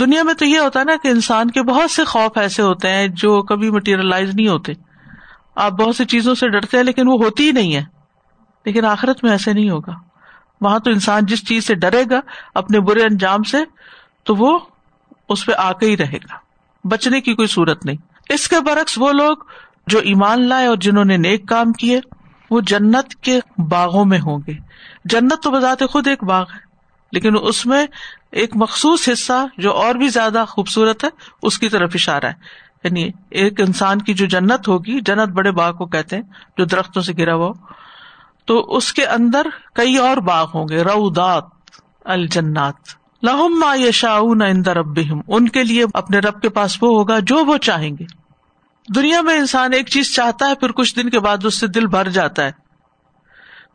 دنیا 0.00 0.22
میں 0.22 0.34
تو 0.34 0.44
یہ 0.44 0.58
ہوتا 0.58 0.80
ہے 0.80 0.84
نا 0.84 0.92
کہ 1.02 1.08
انسان 1.08 1.50
کے 1.50 1.62
بہت 1.62 1.90
سے 1.90 2.04
خوف 2.04 2.38
ایسے 2.38 2.62
ہوتے 2.62 2.90
ہیں 2.90 3.08
جو 3.08 3.42
کبھی 3.42 3.70
مٹیریلائز 3.70 4.34
نہیں 4.34 4.48
ہوتے۔ 4.48 4.72
آپ 5.56 5.72
بہت 5.72 5.96
سی 5.96 6.04
چیزوں 6.04 6.34
سے 6.34 6.48
ڈرتے 6.48 6.76
ہیں 6.76 6.84
لیکن 6.84 7.08
وہ 7.08 7.24
ہوتی 7.24 7.46
ہی 7.46 7.52
نہیں 7.52 7.74
ہے۔ 7.74 7.84
لیکن 8.64 8.84
آخرت 8.84 9.24
میں 9.24 9.32
ایسے 9.32 9.52
نہیں 9.52 9.70
ہوگا۔ 9.70 9.92
وہاں 10.60 10.78
تو 10.78 10.90
انسان 10.90 11.26
جس 11.26 11.48
چیز 11.48 11.66
سے 11.66 11.74
ڈرے 11.74 12.04
گا 12.10 12.20
اپنے 12.54 12.80
برے 12.80 13.02
انجام 13.02 13.42
سے، 13.42 13.58
تو 14.24 14.34
وہ 14.34 14.58
اس 15.28 15.46
پہ 15.46 15.52
آ 15.58 15.72
کے 15.72 15.86
ہی 15.86 15.96
رہے 15.96 16.16
گا۔ 16.16 16.34
بچنے 16.84 17.20
کی 17.20 17.34
کوئی 17.34 17.48
صورت 17.48 17.86
نہیں۔ 17.86 17.96
اس 18.28 18.48
کے 18.48 18.60
برعکس 18.60 18.98
وہ 18.98 19.12
لوگ 19.12 19.36
جو 19.86 19.98
ایمان 19.98 20.48
لائے 20.48 20.66
اور 20.66 20.76
جنہوں 20.76 21.04
نے 21.04 21.16
نیک 21.16 21.48
کام 21.48 21.72
کیے، 21.72 22.00
وہ 22.50 22.60
جنت 22.60 23.14
کے 23.14 23.40
باغوں 23.58 24.04
میں 24.04 24.18
ہوں 24.18 24.38
گے۔ 24.46 24.52
جنت 25.04 25.42
تو 25.42 25.50
بذات 25.50 25.82
خود 25.90 26.06
ایک 26.06 26.24
باغ 26.24 26.44
ہے، 26.54 26.58
لیکن 27.12 27.34
اس 27.42 27.66
میں 27.66 27.86
ایک 28.32 28.50
مخصوص 28.54 29.08
حصہ 29.12 29.46
جو 29.58 29.72
اور 29.72 29.94
بھی 29.94 30.08
زیادہ 30.08 30.44
خوبصورت 30.48 31.04
ہے، 31.04 31.08
اس 31.42 31.58
کی 31.58 31.68
طرف 31.68 31.90
اشارہ 31.94 32.26
ہے۔ 32.26 32.34
یعنی 32.84 33.10
ایک 33.30 33.60
انسان 33.60 34.02
کی 34.02 34.14
جو 34.14 34.26
جنت 34.26 34.68
ہوگی، 34.68 35.00
جنت 35.00 35.28
بڑے 35.28 35.50
باغ 35.50 35.76
کو 35.76 35.86
کہتے 35.86 36.16
ہیں، 36.16 36.22
جو 36.58 36.64
درختوں 36.64 37.02
سے 37.02 37.12
گرا 37.18 37.34
ہوا 37.34 37.52
تو 38.44 38.60
اس 38.60 38.92
کے 38.92 39.06
اندر 39.06 39.46
کئی 39.74 39.96
اور 39.96 40.16
باغ 40.16 40.46
ہوں 40.54 40.68
گے 40.68 40.82
رودات 40.82 41.44
الجنات۔ 42.04 42.74
لہم 43.22 43.60
ما 43.60 43.74
یشا 43.74 44.18
اندر 44.18 44.76
اب 44.76 44.98
ان 45.28 45.48
کے 45.48 45.64
لیے 45.64 45.84
اپنے 45.94 46.18
رب 46.18 46.42
کے 46.42 46.48
پاس 46.48 46.82
وہ 46.82 46.88
ہوگا 46.88 47.18
جو 47.18 47.44
وہ 47.44 47.56
چاہیں 47.56 47.90
گے۔ 47.90 48.04
دنیا 48.94 49.20
میں 49.20 49.38
انسان 49.38 49.72
ایک 49.72 49.88
چیز 49.88 50.14
چاہتا 50.14 50.48
ہے، 50.48 50.54
پھر 50.54 50.72
کچھ 50.72 50.96
دن 50.96 51.10
کے 51.10 51.20
بعد 51.20 51.44
اس 51.44 51.60
سے 51.60 51.66
دل 51.66 51.86
بھر 51.86 52.08
جاتا 52.08 52.44
ہے۔ 52.44 52.50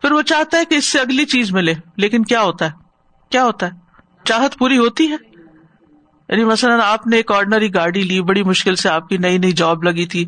پھر 0.02 0.12
وہ 0.12 0.22
چاہتا 0.22 0.58
ہے 0.58 0.66
کہ 0.66 0.76
اس 0.76 0.86
سے 0.86 1.00
اگلی 1.00 1.26
چیز 1.26 1.52
ملے۔ 1.52 1.74
لیکن 1.98 2.24
کیا 2.24 2.42
ہوتا 2.42 2.66
ہے؟ 2.66 2.72
کیا 3.30 3.46
ہوتا 3.46 3.66
ہے؟ 3.66 3.72
چاہت 4.24 4.58
پوری 4.58 4.78
ہوتی 4.78 5.12
ہے؟ 5.12 5.37
یعنی 6.30 6.44
مثلاً 6.44 6.80
آپ 6.84 7.08
نے 7.08 7.16
ایک 7.16 7.32
آرڈنری 7.32 7.74
گاڑی 7.74 8.02
لی، 8.02 8.22
بڑی 8.22 8.44
مشکل 8.44 8.76
سے 8.76 8.90
آپ 8.90 9.10
کی 9.10 9.18
نئی 9.18 9.38
نئی 9.38 9.52
جاب 9.52 9.84
لگی 9.84 10.06
تھی، 10.06 10.26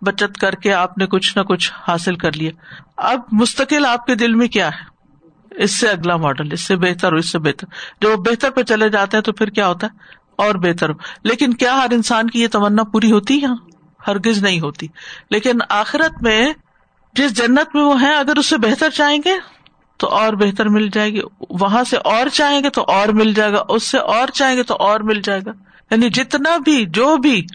بچت 0.00 0.36
کر 0.40 0.54
کے 0.54 0.72
آپ 0.72 0.98
نے 0.98 1.06
کچھ 1.06 1.38
نہ 1.38 1.42
کچھ 1.42 1.72
حاصل 1.88 2.16
کر 2.16 2.32
لیا۔ 2.32 2.50
اب 2.96 3.20
مستقل 3.32 3.86
آپ 3.86 4.06
کے 4.06 4.14
دل 4.14 4.34
میں 4.34 4.48
کیا 4.48 4.68
ہے؟ 4.68 4.92
اس 5.62 5.80
سے 5.80 5.88
اگلا 5.88 6.16
ماڈل 6.16 6.52
اس 6.52 6.60
سے 6.60 6.76
بہتر 6.76 7.12
ہو 7.12 7.16
اس 7.16 7.32
سے 7.32 7.38
بہتر۔ 7.38 7.66
جب 8.00 8.18
بہتر 8.18 8.50
پہ 8.50 8.62
چلے 8.62 8.88
جاتے 8.88 9.16
ہیں 9.16 9.24
تو 9.24 9.32
پھر 9.32 9.50
کیا 9.50 9.68
ہوتا 9.68 9.86
ہے؟ 9.86 9.98
اور 10.36 10.54
بہتر۔ 10.54 10.88
ہو 10.90 10.94
لیکن 11.24 11.54
کیا 11.54 11.76
ہر 11.76 11.86
انسان 11.90 12.30
کی 12.30 12.42
یہ 12.42 12.48
تمنا 12.48 12.84
پوری 12.84 13.12
ہوتی 13.12 13.42
ہے؟ 13.42 13.46
ہرگز 14.06 14.42
نہیں 14.42 14.60
ہوتی۔ 14.60 14.86
لیکن 15.30 15.52
آخرت 15.68 16.22
میں 16.22 16.52
جس 17.12 17.34
جنت 17.34 17.74
میں 17.74 17.82
وہ 17.82 18.02
ہیں، 18.02 18.16
اگر 18.16 18.36
اس 18.36 18.46
سے 18.46 18.58
بہتر 18.58 18.90
چاہیں 18.90 19.18
گے؟ 19.24 19.61
تو 20.02 20.08
اور 20.08 20.32
بہتر 20.32 20.68
مل 20.68 20.88
جائے 20.92 21.12
گی۔ 21.12 21.20
وہاں 21.50 21.84
سے 21.84 21.96
اور 21.96 22.28
چاہیں 22.28 22.62
گے 22.64 22.70
تو 22.70 22.84
اور 22.88 23.08
مل 23.08 23.34
جائے 23.34 23.52
گا، 23.52 23.62
اس 23.68 23.82
سے 23.82 23.98
اور 23.98 24.28
چاہیں 24.28 24.56
گے 24.56 24.62
تو 24.62 24.74
اور 24.74 25.00
مل 25.00 25.20
جائے 25.20 25.40
گا۔ 25.46 25.50
یعنی 25.90 26.10
جتنا 26.10 26.56
بھی، 26.56 26.86
جو 26.86 27.16
بھی 27.16 27.46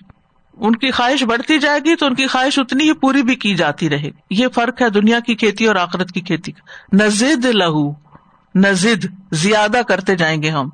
ان 0.57 0.75
کی 0.75 0.91
خواہش 0.91 1.23
بڑھتی 1.23 1.59
جائے 1.59 1.79
گی 1.79 1.95
تو 1.95 2.05
ان 2.05 2.15
کی 2.15 2.27
خواہش 2.27 2.59
اتنی 2.59 2.83
ہی 2.83 2.93
پوری 2.93 3.23
بھی 3.23 3.35
کی 3.35 3.55
جاتی 3.55 3.89
رہے 3.89 4.03
گی۔ 4.03 4.11
یہ 4.29 4.47
فرق 4.55 4.81
ہے 4.81 4.89
دنیا 4.89 5.19
کی 5.19 5.35
کھیتی 5.35 5.65
اور 5.65 5.75
آخرت 5.75 6.11
کی 6.11 6.21
کھیتی 6.21 6.51
کا۔ 6.51 7.05
نزد 7.05 7.45
لہو، 7.45 7.91
نزد 8.55 9.05
زیادہ 9.31 9.81
کرتے 9.87 10.15
جائیں 10.15 10.43
گے 10.43 10.49
ہم۔ 10.49 10.69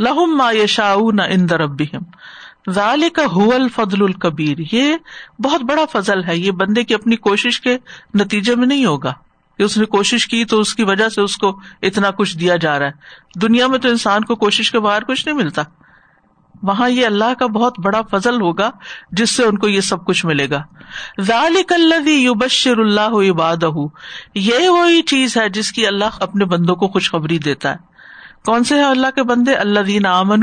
لہم 0.00 0.36
ما 0.36 0.52
یشا 0.52 0.94
نہ 1.12 1.22
اندر 1.22 1.60
اب 1.60 1.82
ظال 2.70 3.08
کا 3.08 3.22
حول 3.22 3.68
فضل 3.68 4.02
القبیر 4.02 4.58
یہ 4.72 4.96
بہت 5.42 5.62
بڑا 5.62 5.84
فضل 5.92 6.24
ہے۔ 6.24 6.36
یہ 6.36 6.50
بندے 6.50 6.84
کی 6.84 6.94
اپنی 6.94 7.16
کوشش 7.16 7.60
کے 7.60 7.78
نتیجے 8.14 8.54
میں 8.54 8.66
نہیں 8.66 8.84
ہوگا۔ 8.84 9.12
اس 9.62 9.78
نے 9.78 9.84
کوشش 9.84 10.26
کی 10.26 10.44
تو 10.44 10.60
اس 10.60 10.74
کی 10.74 10.84
وجہ 10.84 11.08
سے 11.08 11.20
اس 11.20 11.36
کو 11.36 11.60
اتنا 11.82 12.10
کچھ 12.10 12.38
دیا 12.38 12.56
جا 12.56 12.78
رہا 12.78 12.86
ہے۔ 12.86 12.92
دنیا 13.40 13.66
میں 13.66 13.78
تو 13.78 13.88
انسان 13.88 14.24
کو 14.24 14.34
کوشش 14.34 14.70
کے 14.70 14.80
باہر 14.80 15.04
کچھ 15.04 15.28
نہیں 15.28 15.36
ملتا۔ 15.36 15.62
وہاں 16.62 16.90
یہ 16.90 17.06
اللہ 17.06 17.34
کا 17.38 17.46
بہت 17.46 17.80
بڑا 17.80 18.02
فضل 18.10 18.40
ہوگا 18.40 18.70
جس 19.12 19.36
سے 19.36 19.44
ان 19.44 19.58
کو 19.58 19.68
یہ 19.68 19.80
سب 19.80 20.04
کچھ 20.04 20.26
ملے 20.26 20.50
گا۔ 20.50 20.62
ذالک 21.20 21.72
اللہ 21.72 23.30
عباد 23.30 23.64
یہ 24.34 24.68
وہی 24.68 25.02
چیز 25.02 25.36
ہے 25.36 25.48
جس 25.48 25.72
کی 25.72 25.86
اللہ 25.86 26.04
اپنے 26.20 26.44
بندوں 26.44 26.76
کو 26.76 26.88
خوشخبری 26.88 27.38
دیتا 27.38 27.70
ہے۔ 27.70 27.76
کون 28.44 28.64
سے 28.64 28.82
اللہ 28.82 29.06
کے 29.14 29.22
بندے؟ 29.22 29.54
اللہ 29.54 29.80
دین 29.80 30.06
امن 30.06 30.42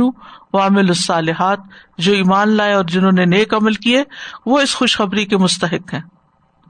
عامل 0.54 0.88
الصالحات۔ 0.88 1.60
جو 1.98 2.14
ایمان 2.14 2.50
لائے 2.50 2.74
اور 2.74 2.84
جنہوں 2.84 3.12
نے 3.12 3.26
نیک 3.26 3.54
عمل 3.54 3.74
کیے، 3.74 4.04
وہ 4.46 4.60
اس 4.60 4.76
خوشخبری 4.76 5.26
کے 5.26 5.38
مستحق 5.38 5.94
ہیں۔ 5.94 6.02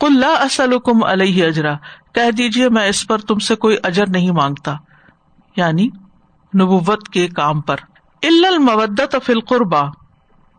کل 0.01 0.23
اسلکم 0.23 1.03
علیہ 1.03 1.45
اجرا، 1.45 1.73
کہہ 2.13 2.31
دیجیے 2.31 2.69
میں 2.69 2.87
اس 2.89 3.07
پر 3.07 3.17
تم 3.17 3.39
سے 3.39 3.55
کوئی 3.55 3.77
اجر 3.83 4.09
نہیں 4.09 4.31
مانگتا 4.31 4.75
یعنی 5.55 5.87
نبوت 6.53 7.07
کے 7.09 7.27
کام 7.27 7.61
پر۔ 7.61 7.75
المودت 8.23 9.15
فل 9.25 9.39
قربا 9.39 9.81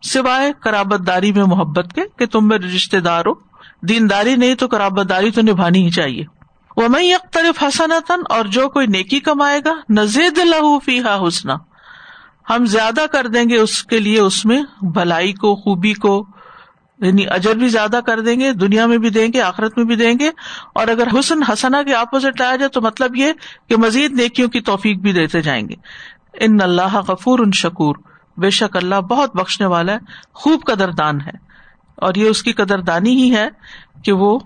سوائے 0.03 0.51
کرابت 0.59 1.07
داری 1.07 1.31
میں 1.31 1.43
محبت 1.43 1.93
کے، 1.93 2.01
کہ 2.17 2.25
تم 2.25 2.47
میرے 2.47 2.67
رشتے 2.67 2.99
دار 2.99 3.25
ہو، 3.25 3.33
دینداری 3.81 4.35
نہیں 4.35 4.55
تو 4.55 4.67
کرابت 4.67 5.09
داری 5.09 5.31
تو 5.31 5.41
نبھانی 5.41 5.85
ہی 5.85 5.91
چاہیے۔ 5.91 6.23
وہ 6.77 6.87
میں 6.87 7.03
یکطرف 7.03 7.63
حسنتن 7.63 8.21
اور 8.29 8.45
جو 8.45 8.67
کوئی 8.69 8.87
نیکی 8.87 9.19
کمائے 9.19 9.59
گا، 9.65 9.73
نزید 9.89 10.37
لہو 10.37 10.79
فی 10.79 10.99
حسنا 10.99 11.55
ہم 12.49 12.65
زیادہ 12.65 13.05
کر 13.11 13.27
دیں 13.27 13.43
گے 13.49 13.57
اس 13.57 13.83
کے 13.83 13.99
لیے 13.99 14.19
اس 14.19 14.45
میں 14.45 14.61
بھلائی 14.93 15.33
کو، 15.33 15.55
خوبی 15.55 15.93
کو 15.93 16.25
یعنی 16.99 17.27
اجر 17.27 17.55
بھی 17.55 17.67
زیادہ 17.67 17.99
کر 18.05 18.19
دیں 18.19 18.39
گے، 18.39 18.53
دنیا 18.53 18.85
میں 18.85 18.97
بھی 18.97 19.09
دیں 19.09 19.27
گے، 19.33 19.41
آخرت 19.41 19.77
میں 19.77 19.85
بھی 19.85 19.95
دیں 19.95 20.13
گے۔ 20.19 20.29
اور 20.75 20.87
اگر 20.87 21.07
حسن 21.19 21.43
حسنا 21.43 21.83
کے 21.83 21.93
اپوزٹ 21.93 22.41
آیا 22.41 22.55
جائے 22.55 22.69
تو 22.69 22.81
مطلب 22.81 23.15
یہ 23.15 23.33
کہ 23.69 23.75
مزید 23.77 24.11
نیکیوں 24.11 24.49
کی 24.49 24.61
توفیق 24.61 24.97
بھی 24.97 25.11
دیتے 25.11 25.41
جائیں 25.41 25.69
گے۔ 25.69 25.75
ان 26.33 26.61
اللہ 26.61 26.95
غفور 26.95 27.39
ان 27.39 27.51
شکور۔ 27.51 27.95
بے 28.37 28.49
شک 28.49 28.77
اللہ 28.77 28.95
بہت 28.95 29.35
بخشنے 29.35 29.67
والا 29.67 29.93
ہے، 29.93 29.97
خوب 30.33 30.61
قدر 30.65 30.91
دان 30.91 31.21
ہے۔ 31.21 31.49
اور 31.95 32.15
یہ 32.15 32.29
اس 32.29 32.43
کی 32.43 32.53
قدر 32.53 32.79
دانی 32.79 33.23
ہی 33.23 33.35
ہے 33.35 33.49
کہ 34.03 34.11
وہ 34.11 34.39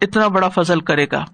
اتنا 0.00 0.28
بڑا 0.28 0.48
فضل 0.48 0.80
کرے 0.80 1.06
گا۔ 1.12 1.24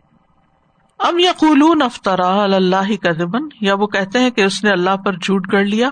ام 0.99 1.19
یقولون 1.19 1.83
افطرا 1.83 2.43
اللہ 2.43 2.95
کا 3.03 3.37
یا 3.61 3.75
وہ 3.75 3.87
کہتے 3.87 4.19
ہیں 4.19 4.31
کہ 4.31 4.41
اس 4.41 4.65
نے 4.65 4.71
اللہ 4.71 4.97
پر 4.97 5.13
جھوٹ 5.13 5.53
گڑ 5.53 5.65
لیا؟ 5.65 5.91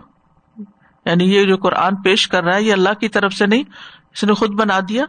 یعنی 1.06 1.34
یہ 1.34 1.44
جو 1.44 1.56
قرآن 1.56 1.96
پیش 1.96 2.28
کر 2.28 2.44
رہا 2.44 2.56
ہے، 2.56 2.62
یہ 2.62 2.72
اللہ 2.72 2.94
کی 3.00 3.08
طرف 3.08 3.32
سے 3.32 3.46
نہیں 3.46 3.62
اس 4.16 4.24
نے 4.24 4.34
خود 4.34 4.50
بنا 4.50 4.80
دیا۔ 4.88 5.04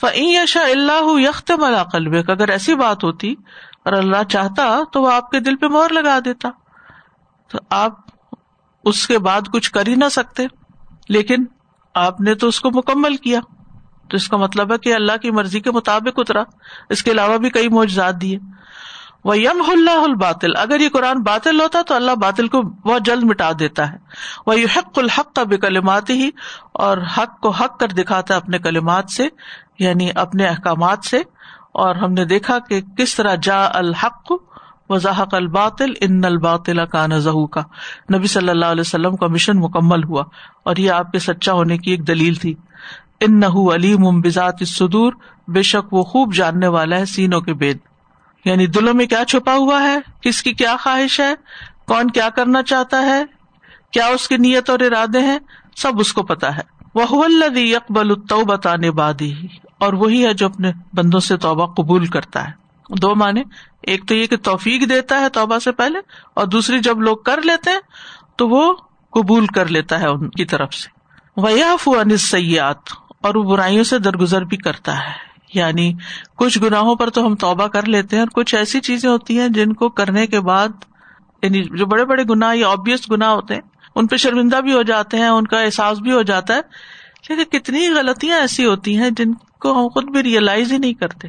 فشا 0.00 0.60
اللہ 0.60 1.20
یخت 1.20 1.50
ملا 1.50 1.82
قلب 1.82 2.30
اگر 2.30 2.48
ایسی 2.48 2.74
بات 2.74 3.04
ہوتی 3.04 3.34
اور 3.84 3.92
اللہ 3.92 4.22
چاہتا 4.28 4.78
تو 4.92 5.02
وہ 5.02 5.12
آپ 5.12 5.30
کے 5.30 5.40
دل 5.40 5.56
پہ 5.56 5.66
مور 5.66 5.90
لگا 5.90 6.18
دیتا۔ 6.24 6.48
تو 7.48 7.58
آپ 7.70 7.92
اس 8.84 9.06
کے 9.06 9.18
بعد 9.18 9.40
کچھ 9.52 9.72
کر 9.72 9.86
ہی 9.86 9.94
نہ 9.94 10.04
سکتے۔ 10.10 10.46
لیکن 11.08 11.44
آپ 11.94 12.20
نے 12.20 12.34
تو 12.34 12.48
اس 12.48 12.60
کو 12.60 12.70
مکمل 12.70 13.16
کیا۔ 13.16 13.40
تو 14.08 14.16
اس 14.16 14.28
کا 14.28 14.36
مطلب 14.36 14.72
ہے 14.72 14.78
کہ 14.78 14.94
اللہ 14.94 15.16
کی 15.16 15.30
مرضی 15.30 15.60
کے 15.60 15.70
مطابق 15.70 16.18
اترا۔ 16.18 16.42
اس 16.88 17.02
کے 17.02 17.10
علاوہ 17.10 17.38
بھی 17.38 17.50
کئی 17.50 17.68
موجود 17.68 18.22
دیے۔ 18.22 18.38
وہ 19.24 19.38
یم 19.38 19.62
اللہ 19.68 20.04
الباطل۔ 20.04 20.50
اگر 20.56 20.80
یہ 20.80 20.88
قرآن 20.88 21.22
باطل 21.22 21.60
ہوتا 21.60 21.82
تو 21.82 21.94
اللہ 21.94 22.12
باطل 22.12 22.48
کو 22.48 22.62
بہت 22.62 23.02
جلد 23.04 23.22
مٹا 23.22 23.50
دیتا 23.58 23.92
ہے۔ 23.92 23.96
وہ 24.46 24.60
یہ 24.60 24.66
حق 24.76 24.98
الحق 24.98 25.34
کا 25.34 25.56
کلمات 25.56 26.10
ہی 26.10 26.30
اور 26.72 26.98
حق 27.18 27.40
کو 27.40 27.50
حق 27.50 27.80
کر 27.80 27.88
دکھاتا 27.88 28.34
ہے 28.34 28.38
اپنے 28.38 28.58
کلمات 28.58 29.10
سے 29.10 29.28
یعنی 29.78 30.10
اپنے 30.14 30.46
احکامات 30.46 31.04
سے۔ 31.04 31.22
اور 31.72 31.94
ہم 31.94 32.12
نے 32.12 32.24
دیکھا 32.24 32.58
کہ 32.58 32.80
کس 32.80 33.14
طرح 33.14 33.34
جا 33.42 33.66
الحق 33.72 34.32
وضاحق 34.88 35.34
الباطل، 35.34 35.92
ان 36.00 36.24
الباطل 36.24 36.86
کا 36.86 37.06
نظہ 37.06 37.46
کا 37.52 37.60
نبی 38.14 38.26
صلی 38.26 38.48
اللہ 38.48 38.66
علیہ 38.66 38.80
وسلم 38.80 39.16
کا 39.16 39.26
مشن 39.26 39.58
مکمل 39.58 40.04
ہوا 40.04 40.24
اور 40.64 40.76
یہ 40.76 40.90
آپ 40.90 41.12
کے 41.12 41.18
سچا 41.18 41.52
ہونے 41.52 41.78
کی 41.78 41.90
ایک 41.90 42.08
دلیل 42.08 42.34
تھی۔ 42.34 42.54
ان 43.20 43.40
نہ 43.40 43.46
علیم 43.46 44.20
بذات 44.20 44.54
الصدور، 44.60 45.12
بے 45.48 45.62
شک 45.62 45.94
وہ 45.94 46.02
خوب 46.02 46.34
جاننے 46.34 46.66
والا 46.66 46.96
ہے 46.96 47.04
سینوں 47.04 47.40
کے 47.40 47.54
بید 47.54 47.78
یعنی 48.44 48.66
دلوں 48.66 48.94
میں 48.94 49.06
کیا 49.06 49.24
چھپا 49.24 49.54
ہوا 49.54 49.82
ہے؟ 49.82 49.98
کس 50.20 50.42
کی 50.42 50.52
کیا 50.52 50.76
خواہش 50.76 51.20
ہے؟ 51.20 51.34
کون 51.86 52.10
کیا 52.10 52.28
کرنا 52.28 52.62
چاہتا 52.62 53.02
ہے؟ 53.02 53.24
کیا 53.92 54.06
اس 54.06 54.28
کی 54.28 54.36
نیت 54.36 54.70
اور 54.70 54.80
ارادے 54.80 55.20
ہیں؟ 55.20 55.38
سب 55.76 56.00
اس 56.00 56.12
کو 56.12 56.22
پتا 56.22 56.56
ہے۔ 56.56 56.62
وہ 56.94 57.24
اقبال 57.76 58.14
بتانے 58.44 58.90
بادی 58.90 59.34
اور 59.78 59.92
وہی 59.92 60.26
ہے 60.26 60.34
جو 60.34 60.46
اپنے 60.46 60.72
بندوں 60.92 61.20
سے 61.20 61.36
توبہ 61.36 61.66
قبول 61.66 62.06
کرتا 62.06 62.48
ہے۔ 62.48 62.52
دو 62.88 63.14
معنی، 63.14 63.42
ایک 63.82 64.08
تو 64.08 64.14
یہ 64.14 64.26
کہ 64.26 64.36
توفیق 64.36 64.88
دیتا 64.88 65.20
ہے 65.20 65.28
توبہ 65.28 65.58
سے 65.58 65.72
پہلے، 65.72 65.98
اور 66.34 66.46
دوسری 66.46 66.78
جب 66.78 67.00
لوگ 67.00 67.16
کر 67.16 67.42
لیتے 67.42 67.70
ہیں، 67.70 67.80
تو 68.36 68.48
وہ 68.48 68.74
قبول 69.10 69.46
کر 69.46 69.66
لیتا 69.66 70.00
ہے 70.00 70.06
ان 70.06 70.30
کی 70.30 70.44
طرف 70.44 70.74
سے۔ 70.74 70.88
ویاف 71.36 71.88
سیات 72.18 72.78
اور 73.22 73.34
وہ 73.34 73.42
برائیوں 73.42 73.84
سے 73.84 73.98
درگزر 73.98 74.44
بھی 74.44 74.56
کرتا 74.56 74.98
ہے۔ 74.98 75.29
یعنی 75.54 75.92
کچھ 76.36 76.58
گناہوں 76.58 76.96
پر 76.96 77.10
تو 77.10 77.26
ہم 77.26 77.34
توبہ 77.34 77.66
کر 77.66 77.86
لیتے 77.86 78.16
ہیں 78.16 78.22
اور 78.22 78.28
کچھ 78.28 78.54
ایسی 78.54 78.80
چیزیں 78.80 79.10
ہوتی 79.10 79.40
ہیں 79.40 79.48
جن 79.48 79.72
کو 79.72 79.88
کرنے 79.88 80.26
کے 80.26 80.40
بعد 80.40 80.68
یعنی 81.42 81.78
جو 81.78 81.86
بڑے 81.86 82.04
بڑے 82.04 82.24
گنا 82.30 82.52
یا 82.54 82.68
آبیس 82.68 83.10
گنا 83.10 83.32
ہوتے 83.32 83.54
ہیں، 83.54 83.60
ان 83.94 84.06
پہ 84.06 84.16
شرمندہ 84.16 84.60
بھی 84.60 84.72
ہو 84.72 84.82
جاتے 84.82 85.16
ہیں، 85.16 85.28
ان 85.28 85.46
کا 85.46 85.60
احساس 85.60 85.98
بھی 85.98 86.12
ہو 86.12 86.22
جاتا 86.22 86.54
ہے۔ 86.54 86.60
لیکن 87.28 87.58
کتنی 87.58 87.88
غلطیاں 87.88 88.38
ایسی 88.38 88.66
ہوتی 88.66 88.96
ہیں 88.96 89.10
جن 89.10 89.34
کو 89.34 89.82
ہم 89.82 89.88
خود 89.88 90.10
بھی 90.10 90.22
ریئلائز 90.22 90.72
ہی 90.72 90.78
نہیں 90.78 90.94
کرتے۔ 90.94 91.28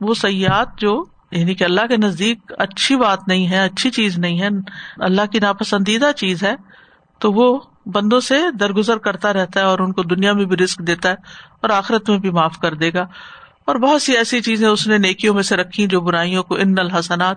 وہ 0.00 0.14
سیاحت 0.14 0.78
جو 0.78 1.04
یعنی 1.32 1.54
کہ 1.54 1.64
اللہ 1.64 1.80
کے 1.80 1.96
نزدیک 1.96 2.38
اچھی 2.58 2.96
بات 2.96 3.28
نہیں 3.28 3.48
ہے، 3.48 3.58
اچھی 3.58 3.90
چیز 3.90 4.18
نہیں 4.18 4.40
ہے، 4.40 4.48
اللہ 4.96 5.26
کی 5.32 5.38
ناپسندیدہ 5.38 6.10
چیز 6.16 6.42
ہے، 6.42 6.54
تو 7.18 7.32
وہ 7.32 7.58
بندوں 7.86 8.20
سے 8.20 8.50
درگزر 8.60 8.98
کرتا 8.98 9.32
رہتا 9.32 9.60
ہے 9.60 9.64
اور 9.64 9.78
ان 9.78 9.92
کو 9.92 10.02
دنیا 10.02 10.32
میں 10.32 10.44
بھی 10.44 10.56
رسک 10.56 10.78
دیتا 10.78 11.08
ہے 11.08 11.14
اور 11.60 11.70
آخرت 11.70 12.10
میں 12.10 12.18
بھی 12.18 12.30
معاف 12.30 12.58
کر 12.58 12.74
دے 12.74 12.92
گا۔ 12.92 13.06
اور 13.64 13.76
بہت 13.76 14.02
سی 14.02 14.16
ایسی 14.16 14.40
چیزیں 14.40 14.68
اس 14.68 14.86
نے 14.86 14.98
نیکیوں 14.98 15.34
میں 15.34 15.42
سے 15.42 15.56
رکھی 15.56 15.86
جو 15.86 16.00
برائیوں 16.00 16.42
کو 16.42 16.54
ان 16.54 16.74
الحسنات 16.78 17.36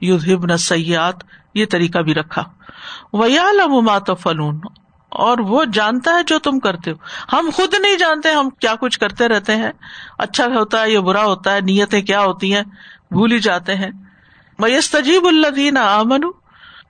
یو 0.00 0.56
سیاحت 0.58 1.24
یہ 1.54 1.66
طریقہ 1.70 1.98
بھی 1.98 2.14
رکھا۔ 2.14 2.44
ویات 3.12 4.10
فلون 4.22 4.60
اور 5.08 5.38
وہ 5.38 5.64
جانتا 5.64 6.12
ہے 6.12 6.22
جو 6.26 6.38
تم 6.38 6.58
کرتے 6.58 6.90
ہو۔ 6.90 6.96
ہم 7.32 7.50
خود 7.54 7.74
نہیں 7.80 7.96
جانتے 7.96 8.32
ہم 8.32 8.50
کیا 8.50 8.74
کچھ 8.80 8.98
کرتے 8.98 9.28
رہتے 9.28 9.56
ہیں۔ 9.56 9.72
اچھا 10.18 10.44
ہوتا 10.44 10.82
ہے 10.82 10.90
یا 10.90 11.00
برا 11.00 11.24
ہوتا 11.24 11.54
ہے، 11.54 11.60
نیتیں 11.60 12.02
کیا 12.02 12.20
ہوتی 12.20 12.54
ہیں 12.54 12.62
بھول 13.10 13.32
ہی 13.32 13.38
جاتے 13.38 13.74
ہیں۔ 13.74 13.90
میس 14.58 14.90
تجیب 14.90 15.26
اللہ 15.26 15.50
دین 15.50 15.76
امن 15.76 16.20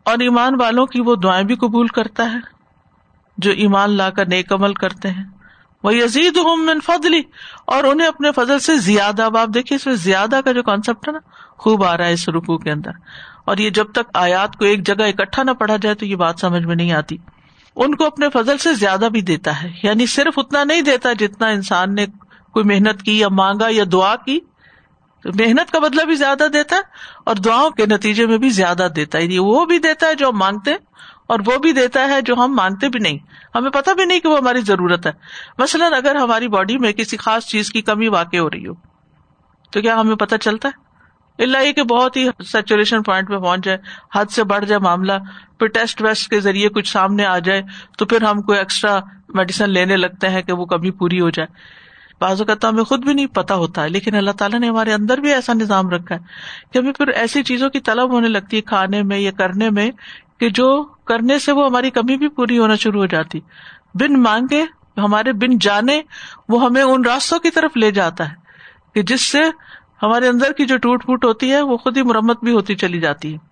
اور 0.04 0.18
ایمان 0.18 0.60
والوں 0.60 0.86
کی 0.86 1.00
وہ 1.00 1.16
دعائیں 1.16 1.44
بھی 1.44 1.56
قبول 1.56 1.86
کرتا 1.86 2.32
ہے۔ 2.32 2.49
جو 3.38 3.50
ایمان 3.50 3.90
لا 3.90 4.10
کر 4.10 4.26
نیک 4.26 4.52
عمل 4.52 4.74
کرتے 4.74 5.10
ہیں۔ 5.10 5.24
وہ 5.84 5.94
یزید 5.94 6.36
من 6.36 6.78
فضلی 6.86 7.22
اور 7.66 7.84
انہیں 7.84 8.08
اپنے 8.08 8.32
فضل 8.32 8.58
سے 8.58 8.76
زیادہ 8.76 9.22
اب 9.22 9.36
آپ 9.36 9.48
دیکھیے 9.54 9.76
اس 9.76 9.86
میں 9.86 9.94
زیادہ 9.94 10.40
کا 10.44 10.52
جو 10.52 10.62
کانسیپٹ 10.62 11.08
ہے 11.08 11.12
نا، 11.12 11.18
خوب 11.58 11.84
آ 11.84 11.96
رہا 11.96 12.06
ہے 12.06 12.12
اس 12.12 12.28
رکو 12.28 12.58
کے 12.58 12.70
اندر۔ 12.70 12.90
اور 13.44 13.56
یہ 13.56 13.70
جب 13.70 13.92
تک 13.92 14.10
آیات 14.14 14.56
کو 14.56 14.64
ایک 14.64 14.86
جگہ 14.86 15.02
اکٹھا 15.02 15.42
نہ 15.42 15.50
پڑھا 15.50 15.76
جائے 15.76 15.94
تو 15.94 16.06
یہ 16.06 16.16
بات 16.16 16.40
سمجھ 16.40 16.62
میں 16.62 16.76
نہیں 16.76 16.92
آتی۔ 16.92 17.16
ان 17.76 17.94
کو 17.94 18.04
اپنے 18.04 18.28
فضل 18.32 18.58
سے 18.58 18.74
زیادہ 18.74 19.08
بھی 19.12 19.20
دیتا 19.20 19.62
ہے۔ 19.62 19.72
یعنی 19.82 20.06
صرف 20.06 20.38
اتنا 20.38 20.64
نہیں 20.64 20.80
دیتا 20.80 21.12
جتنا 21.12 21.46
انسان 21.48 21.94
نے 21.94 22.06
کوئی 22.52 22.64
محنت 22.64 23.02
کی 23.02 23.18
یا 23.18 23.28
مانگا 23.28 23.66
یا 23.70 23.84
دعا 23.92 24.16
کی۔ 24.16 24.40
محنت 25.24 25.70
کا 25.70 25.78
بدلا 25.78 26.04
بھی 26.04 26.14
زیادہ 26.14 26.46
دیتا 26.52 26.76
ہے 26.76 26.80
اور 27.24 27.36
دعاؤں 27.36 27.70
کے 27.70 27.86
نتیجے 27.86 28.26
میں 28.26 28.38
بھی 28.38 28.50
زیادہ 28.50 28.88
دیتا 28.96 29.18
ہے۔ 29.18 29.22
یعنی 29.22 29.38
وہ 29.38 29.64
بھی 29.64 29.78
دیتا 29.78 30.06
ہے 30.06 30.14
جو 30.14 30.28
ہم 30.28 30.38
مانگتے 30.38 30.72
اور 31.28 31.38
وہ 31.46 31.58
بھی 31.58 31.72
دیتا 31.72 32.08
ہے 32.08 32.22
جو 32.22 32.34
ہم 32.34 32.54
مانگتے 32.54 32.88
بھی 32.88 33.00
نہیں۔ 33.00 33.18
ہمیں 33.54 33.70
پتا 33.70 33.92
بھی 33.92 34.04
نہیں 34.04 34.20
کہ 34.20 34.28
وہ 34.28 34.38
ہماری 34.38 34.60
ضرورت 34.60 35.06
ہے۔ 35.06 35.12
مثلاً 35.58 35.92
اگر 35.92 36.14
ہماری 36.14 36.48
باڈی 36.48 36.78
میں 36.78 36.92
کسی 36.92 37.16
خاص 37.16 37.46
چیز 37.46 37.70
کی 37.70 37.82
کمی 37.82 38.08
واقع 38.08 38.36
ہو 38.36 38.50
رہی 38.50 38.66
ہو، 38.66 38.72
تو 39.72 39.80
کیا 39.80 40.00
ہمیں 40.00 40.16
پتا 40.16 40.38
چلتا 40.38 40.68
ہے؟ 40.68 40.90
اللہ 41.42 41.58
یہ 41.58 41.72
کہ 41.72 41.82
بہت 41.82 42.16
ہی 42.16 42.26
سیچوریشن 42.46 43.02
پوائنٹ 43.02 43.28
پہ 43.28 43.36
پہنچ 43.36 43.64
جائے، 43.64 43.78
حد 44.14 44.24
سے 44.30 44.44
بڑھ 44.44 44.64
جائے 44.64 44.78
معاملہ، 44.78 45.12
پھر 45.58 45.66
ٹیسٹ 45.66 46.02
ویسٹ 46.02 46.30
کے 46.30 46.40
ذریعے 46.40 46.68
کچھ 46.68 46.92
سامنے 46.92 47.24
آ 47.24 47.38
جائے، 47.38 47.62
تو 47.98 48.06
پھر 48.06 48.22
ہم 48.22 48.42
کوئی 48.42 48.58
ایکسٹرا 48.58 49.00
میڈیسن 49.28 49.70
لینے 49.70 49.96
لگتے 49.96 50.28
ہیں 50.28 50.42
کہ 50.42 50.52
وہ 50.52 50.64
کبھی 50.64 50.90
پوری 50.90 51.20
ہو 51.20 51.30
جائے۔ 51.30 51.80
بعض 52.20 52.40
اوقات 52.40 52.64
ہمیں 52.64 52.84
خود 52.84 53.04
بھی 53.04 53.14
نہیں 53.14 53.26
پتا 53.26 53.54
ہوتا 53.54 53.82
ہے، 53.82 53.88
لیکن 53.88 54.14
اللہ 54.14 54.30
تعالیٰ 54.30 54.60
نے 54.60 54.68
ہمارے 54.68 54.92
اندر 54.92 55.18
بھی 55.18 55.34
ایسا 55.34 55.52
نظام 55.52 55.90
رکھا 55.90 56.14
ہے 56.14 56.20
کہ 56.72 56.78
ہمیں 56.78 56.92
پھر 56.92 57.06
ایسی 57.08 57.42
چیزوں 57.42 57.70
کی 57.70 57.80
طلب 57.80 58.12
ہونے 58.12 58.28
لگتی 58.28 58.56
ہے 58.56 58.62
کھانے 58.62 59.02
میں 59.02 59.18
یا 59.18 59.30
کرنے 59.30 59.70
میں 59.70 59.90
کہ 60.40 60.50
جو 60.50 60.82
کرنے 60.82 61.38
سے 61.38 61.52
وہ 61.52 61.66
ہماری 61.66 61.90
کمی 61.90 62.16
بھی 62.16 62.28
پوری 62.28 62.58
ہونا 62.58 62.74
شروع 62.74 63.00
ہو 63.00 63.06
جاتی۔ 63.06 63.40
بن 63.94 64.22
مانگے، 64.22 64.64
ہمارے 64.96 65.32
بن 65.32 65.58
جانے، 65.58 66.00
وہ 66.48 66.64
ہمیں 66.64 66.82
ان 66.82 67.04
راستوں 67.04 67.38
کی 67.38 67.50
طرف 67.50 67.76
لے 67.76 67.90
جاتا 67.90 68.30
ہے 68.30 68.34
کہ 68.94 69.02
جس 69.02 69.20
سے 69.20 69.42
ہمارے 70.02 70.28
اندر 70.28 70.52
کی 70.52 70.66
جو 70.66 70.76
ٹوٹ 70.76 71.04
پھوٹ 71.04 71.24
ہوتی 71.24 71.52
ہے، 71.52 71.60
وہ 71.60 71.76
خود 71.76 71.96
ہی 71.96 72.02
مرمت 72.02 72.44
بھی 72.44 72.52
ہوتی 72.52 72.74
چلی 72.74 73.00
جاتی 73.00 73.34
ہے۔ 73.34 73.50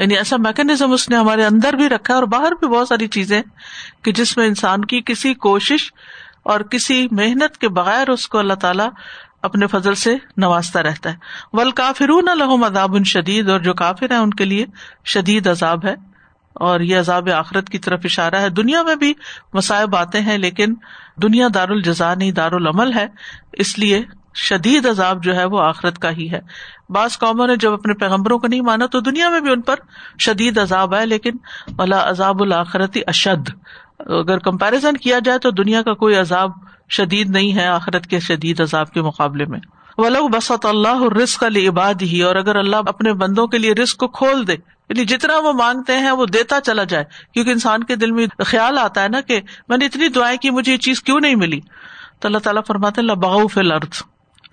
یعنی 0.00 0.16
ایسا 0.16 0.36
میکنیزم 0.36 0.92
اس 0.92 1.08
نے 1.08 1.16
ہمارے 1.16 1.44
اندر 1.44 1.72
بھی 1.72 1.88
رکھا 1.88 2.14
ہے 2.14 2.18
اور 2.18 2.26
باہر 2.26 2.52
بھی 2.52 2.68
بہت 2.68 2.88
ساری 2.88 3.06
چیزیں 3.06 3.42
کہ 4.02 4.12
جس 4.12 4.36
میں 4.36 4.46
انسان 4.46 4.84
کی 4.84 5.00
کسی 5.06 5.34
کوشش 5.34 5.92
اور 6.44 6.60
کسی 6.60 7.08
محنت 7.10 7.58
کے 7.58 7.68
بغیر 7.68 8.10
اس 8.10 8.28
کو 8.28 8.38
اللہ 8.38 8.54
تعالیٰ 8.54 8.88
اپنے 9.42 9.66
فضل 9.66 9.94
سے 9.94 10.16
نوازتا 10.36 10.82
رہتا 10.82 11.10
ہے۔ 11.10 11.16
ول 11.52 11.70
کافرون 11.70 12.28
الحم 12.28 12.64
عذاب 12.64 13.04
شدید 13.04 13.48
اور 13.48 13.60
جو 13.60 13.74
کافر 13.74 14.10
ہے 14.10 14.16
ان 14.16 14.30
کے 14.30 14.44
لیے 14.44 14.66
شدید 15.04 15.46
عذاب 15.46 15.86
ہے 15.86 15.94
اور 16.54 16.80
یہ 16.80 16.98
عذاب 16.98 17.28
آخرت 17.28 17.68
کی 17.68 17.78
طرف 17.78 18.00
اشارہ 18.04 18.34
ہے۔ 18.34 18.48
دنیا 18.48 18.82
میں 18.82 18.94
بھی 18.94 19.14
مصائب 19.52 19.96
آتے 19.96 20.20
ہیں 20.20 20.38
لیکن 20.38 20.74
دنیا 21.22 21.48
دار 21.54 21.68
الجزا 21.68 22.14
نہیں 22.14 22.32
دار 22.32 22.52
العمل 22.52 22.92
ہے۔ 22.92 23.06
اس 23.52 23.78
لیے 23.78 24.02
شدید 24.34 24.86
عذاب 24.86 25.24
جو 25.24 25.36
ہے 25.36 25.44
وہ 25.44 25.60
آخرت 25.60 25.98
کا 25.98 26.10
ہی 26.10 26.30
ہے۔ 26.30 26.40
بعض 26.88 27.18
قوموں 27.18 27.46
نے 27.46 27.56
جب 27.56 27.72
اپنے 27.72 27.94
پیغمبروں 27.94 28.38
کو 28.38 28.46
نہیں 28.46 28.60
مانا 28.60 28.86
تو 28.86 29.00
دنیا 29.00 29.28
میں 29.28 29.40
بھی 29.40 29.50
ان 29.50 29.60
پر 29.60 29.74
شدید 30.18 30.58
عذاب 30.58 30.94
ہے 30.94 31.06
لیکن 31.06 31.32
عذاب 31.90 32.42
الآخرتی 32.42 33.00
اشد 33.06 33.50
اگر 33.98 34.38
کمپیرزن 34.38 34.96
کیا 34.96 35.18
جائے 35.24 35.38
تو 35.38 35.50
دنیا 35.50 35.82
کا 35.82 35.94
کوئی 35.94 36.16
عذاب 36.16 36.50
شدید 36.90 37.30
نہیں 37.30 37.54
ہے، 37.54 37.66
آخرت 37.66 38.06
کے 38.06 38.20
شدید 38.20 38.60
عذاب 38.60 38.90
کے 38.90 39.02
مقابلے 39.02 39.44
میں۔ 39.44 39.60
ولو 39.98 40.28
بسط 40.28 40.66
اللہ 40.66 41.02
رسق 41.22 41.44
علی 41.44 41.68
عباد 41.68 41.94
ہی 42.02 42.22
اور 42.22 42.36
اگر 42.36 42.56
اللہ 42.56 42.76
اپنے 42.76 43.12
بندوں 43.12 43.46
کے 43.46 43.58
لیے 43.58 43.72
رسک 43.72 43.96
کو 43.96 44.08
کھول 44.08 44.46
دے 44.46 44.52
یعنی 44.52 45.04
جتنا 45.04 45.38
وہ 45.38 45.52
مانگتے 45.52 45.98
ہیں 45.98 46.10
وہ 46.10 46.26
دیتا 46.26 46.60
چلا 46.60 46.84
جائے۔ 46.84 47.04
کیونکہ 47.34 47.50
انسان 47.50 47.84
کے 47.84 47.96
دل 47.96 48.12
میں 48.12 48.26
خیال 48.38 48.78
آتا 48.78 49.02
ہے 49.02 49.08
نا 49.08 49.20
کہ 49.20 49.40
میں 49.68 49.76
نے 49.76 49.86
اتنی 49.86 50.08
دعائیں 50.08 50.38
کی، 50.38 50.50
مجھے 50.50 50.72
یہ 50.72 50.76
چیز 50.76 51.02
کیوں 51.02 51.20
نہیں 51.20 51.34
ملی؟ 51.34 51.60
تو 52.20 52.28
اللہ 52.28 52.38
تعالیٰ 52.38 52.62
فرماتے 52.66 53.00
اللہ 53.00 53.12
بغف 53.12 53.58
الارض 53.58 54.02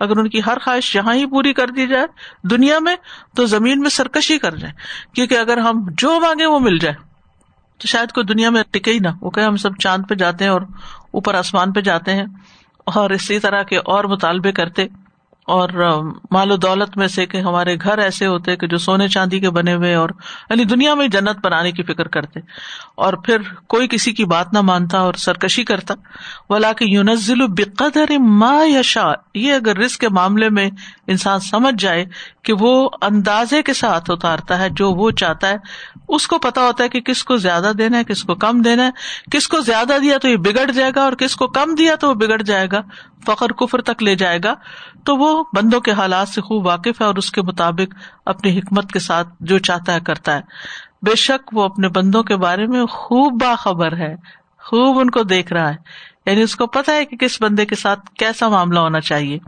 اگر 0.00 0.16
ان 0.16 0.28
کی 0.28 0.40
ہر 0.46 0.58
خواہش 0.58 0.96
یہاں 0.96 1.14
ہی 1.14 1.26
پوری 1.26 1.52
کر 1.52 1.68
دی 1.68 1.86
جائے 1.86 2.06
دنیا 2.42 2.78
میں، 2.78 2.96
تو 3.36 3.46
زمین 3.46 3.80
میں 3.80 3.90
سرکشی 3.90 4.38
کر 4.38 4.54
جائے۔ 4.54 4.72
کیونکہ 5.14 5.38
اگر 5.38 5.58
ہم 5.58 5.84
جو 5.88 6.20
مانگے 6.20 6.46
وہ 6.46 6.58
مل 6.58 6.78
جائے۔ 6.78 7.11
تو 7.82 7.88
شاید 7.88 8.12
کوئی 8.12 8.24
دنیا 8.24 8.50
میں 8.50 8.62
ٹکے 8.70 8.92
ہی 8.92 8.98
نہ 8.98 9.08
وہ 9.20 9.30
کہ 9.30 9.40
ہم 9.40 9.56
سب 9.56 9.76
چاند 9.78 10.04
پہ 10.08 10.14
جاتے 10.14 10.44
ہیں 10.44 10.50
اور 10.50 10.62
اوپر 11.10 11.34
آسمان 11.34 11.72
پہ 11.72 11.80
جاتے 11.80 12.12
ہیں 12.12 12.24
اور 12.86 13.10
اسی 13.10 13.38
طرح 13.38 13.62
کے 13.62 13.76
اور 13.76 14.04
مطالبے 14.04 14.52
کرتے۔ 14.52 14.86
اور 15.46 15.68
مال 16.30 16.50
و 16.50 16.56
دولت 16.56 16.96
میں 16.96 17.08
سے 17.08 17.26
کہ 17.26 17.36
ہمارے 17.36 17.76
گھر 17.76 17.98
ایسے 17.98 18.26
ہوتے 18.26 18.56
کہ 18.56 18.66
جو 18.66 18.78
سونے 18.78 19.08
چاندی 19.08 19.40
کے 19.40 19.50
بنے 19.50 19.74
ہوئے 19.74 19.94
اور 19.94 20.10
یعنی 20.50 20.64
دنیا 20.64 20.94
میں 20.94 21.08
جنت 21.08 21.44
بنانے 21.44 21.72
کی 21.72 21.82
فکر 21.82 22.08
کرتے 22.08 22.40
اور 22.94 23.12
پھر 23.12 23.36
کوئی 23.68 23.88
کسی 23.88 24.12
کی 24.12 24.24
بات 24.24 24.52
نہ 24.52 24.60
مانتا 24.60 24.98
اور 24.98 25.14
سرکشی 25.14 25.64
کرتا 25.64 25.94
ولا 26.50 26.72
کہ 26.72 26.84
یونزل 26.84 27.46
بقدر 27.46 28.18
ما 28.18 28.64
یشا 28.64 29.12
یہ 29.34 29.52
اگر 29.52 29.76
رسک 29.76 30.00
کے 30.00 30.08
معاملے 30.08 30.48
میں 30.48 30.70
انسان 31.06 31.40
سمجھ 31.40 31.82
جائے 31.82 32.04
کہ 32.42 32.52
وہ 32.60 32.90
اندازے 33.02 33.62
کے 33.62 33.72
ساتھ 33.72 34.10
اتارتا 34.10 34.58
ہے 34.58 34.68
جو 34.70 34.90
وہ 34.90 35.10
چاہتا 35.10 35.48
ہے، 35.48 35.56
اس 36.08 36.26
کو 36.26 36.38
پتا 36.38 36.60
ہوتا 36.60 36.84
ہے 36.84 36.88
کہ 36.88 37.00
کس 37.00 37.24
کو 37.24 37.36
زیادہ 37.36 37.72
دینا 37.78 37.98
ہے، 37.98 38.04
کس 38.04 38.22
کو 38.22 38.34
کم 38.34 38.62
دینا 38.62 38.86
ہے۔ 38.86 38.90
کس 39.32 39.48
کو 39.48 39.60
زیادہ 39.60 39.92
دیا 40.02 40.18
تو 40.18 40.28
یہ 40.28 40.36
بگڑ 40.36 40.70
جائے 40.70 40.90
گا 40.96 41.02
اور 41.02 41.12
کس 41.12 41.36
کو 41.36 41.46
کم 41.46 41.74
دیا 41.74 41.94
تو 41.94 42.08
وہ 42.08 42.14
بگڑ 42.14 42.42
جائے 42.42 42.66
گا۔ 42.72 42.80
فخر 43.26 43.52
کفر 43.52 43.80
تک 43.80 44.02
لے 44.02 44.14
جائے 44.14 44.38
گا، 44.44 44.54
تو 45.04 45.16
وہ 45.16 45.44
بندوں 45.56 45.80
کے 45.80 45.92
حالات 45.92 46.28
سے 46.28 46.40
خوب 46.40 46.66
واقف 46.66 47.00
ہے 47.00 47.06
اور 47.06 47.14
اس 47.14 47.30
کے 47.30 47.42
مطابق 47.42 47.94
اپنی 48.26 48.58
حکمت 48.58 48.92
کے 48.92 48.98
ساتھ 48.98 49.28
جو 49.40 49.58
چاہتا 49.58 49.94
ہے 49.94 50.00
کرتا 50.00 50.36
ہے۔ 50.36 50.40
بے 51.02 51.16
شک 51.16 51.50
وہ 51.52 51.64
اپنے 51.64 51.88
بندوں 51.88 52.22
کے 52.22 52.36
بارے 52.36 52.66
میں 52.66 52.86
خوب 52.86 53.42
باخبر 53.42 53.96
ہے، 53.96 54.16
خوب 54.58 54.98
ان 54.98 55.10
کو 55.10 55.22
دیکھ 55.22 55.52
رہا 55.52 55.70
ہے۔ 55.70 55.76
یعنی 56.26 56.42
اس 56.42 56.56
کو 56.56 56.66
پتا 56.66 56.92
ہے 56.92 57.04
کہ 57.04 57.16
کس 57.16 57.42
بندے 57.42 57.66
کے 57.66 57.74
ساتھ 57.74 58.00
کیسا 58.18 58.48
معاملہ 58.48 58.78
ہونا 58.78 59.00
چاہیے۔ 59.00 59.38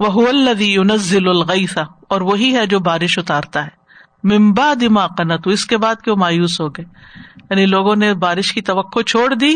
وہ 0.00 0.28
الدی 0.28 0.76
ضلع 0.96 1.30
الغیسا 1.30 1.82
اور 2.08 2.20
وہی 2.20 2.54
ہے 2.54 2.66
جو 2.66 2.80
بارش 2.80 3.18
اتارتا 3.18 3.66
ہے۔ 3.66 3.78
ممبا 4.24 4.74
دماغ 4.80 5.08
تو 5.44 5.50
اس 5.50 5.66
کے 5.66 5.76
بعد 5.76 5.94
کہ 6.04 6.10
وہ 6.10 6.16
مایوس 6.16 6.60
ہو 6.60 6.68
گئے۔ 6.68 6.84
یعنی 7.50 7.66
لوگوں 7.66 7.96
نے 7.96 8.14
بارش 8.14 8.52
کی 8.52 8.60
توقع 8.60 9.00
چھوڑ 9.00 9.34
دی 9.34 9.54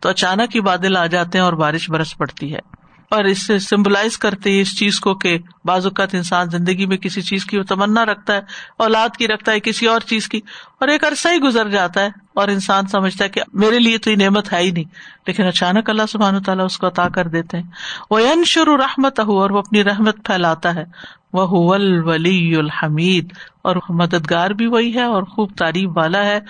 تو 0.00 0.08
اچانک 0.08 0.56
ہی 0.56 0.60
بادل 0.60 0.96
آ 0.96 1.06
جاتے 1.06 1.38
ہیں 1.38 1.44
اور 1.44 1.52
بارش 1.52 1.90
برس 1.90 2.18
پڑتی 2.18 2.54
ہے۔ 2.54 2.77
اور 3.10 3.24
اس 3.24 3.46
سے 3.46 3.58
سمبلائز 3.58 4.18
کرتے 4.18 4.60
اس 4.60 4.78
چیز 4.78 5.00
کو 5.00 5.14
کہ 5.14 5.38
بعض 5.64 5.86
اوقات 5.86 6.14
انسان 6.14 6.50
زندگی 6.50 6.86
میں 6.86 6.96
کسی 6.96 7.22
چیز 7.22 7.44
کی 7.44 7.62
تمنا 7.62 8.06
رکھتا 8.06 8.34
ہے، 8.34 8.40
اولاد 8.78 9.16
کی 9.18 9.28
رکھتا 9.28 9.52
ہے، 9.52 9.60
کسی 9.60 9.86
اور 9.86 10.00
چیز 10.00 10.28
کی، 10.28 10.40
اور 10.80 10.88
ایک 10.88 11.04
عرصہ 11.04 11.28
ہی 11.28 11.38
گزر 11.38 11.68
جاتا 11.68 12.00
ہے۔ 12.02 12.08
اور 12.38 12.48
انسان 12.48 12.86
سمجھتا 12.86 13.24
ہے 13.24 13.28
کہ 13.28 13.40
میرے 13.52 13.78
لیے 13.78 13.98
تو 13.98 14.10
یہ 14.10 14.16
نعمت 14.16 14.52
ہے 14.52 14.58
ہی 14.58 14.70
نہیں، 14.70 14.84
لیکن 15.26 15.46
اچانک 15.46 15.90
اللہ 15.90 16.06
سبحان 16.08 16.34
و 16.34 16.40
تعالیٰ 16.40 16.64
اس 16.64 16.78
کو 16.78 16.86
عطا 16.86 17.08
کر 17.08 17.28
دیتے 17.28 17.56
ہیں۔ 17.56 17.64
وہ 18.10 18.18
انشر 18.18 18.66
رحمت 18.66 19.20
ہو 19.20 19.40
اور 19.40 19.50
وہ 19.50 19.58
اپنی 19.58 19.84
رحمت 19.84 20.16
پھیلاتا 20.24 20.74
ہے۔ 20.74 20.84
وہ 21.32 21.74
ولی 22.04 22.56
الحمید 22.56 23.32
اور 23.62 23.76
مددگار 23.88 24.50
بھی 24.50 24.66
وہی 24.66 24.94
ہے 24.94 25.02
اور 25.02 25.22
خوب 25.22 25.50
تعریف 25.56 25.88
والا 25.96 26.24
ہے۔ 26.24 26.40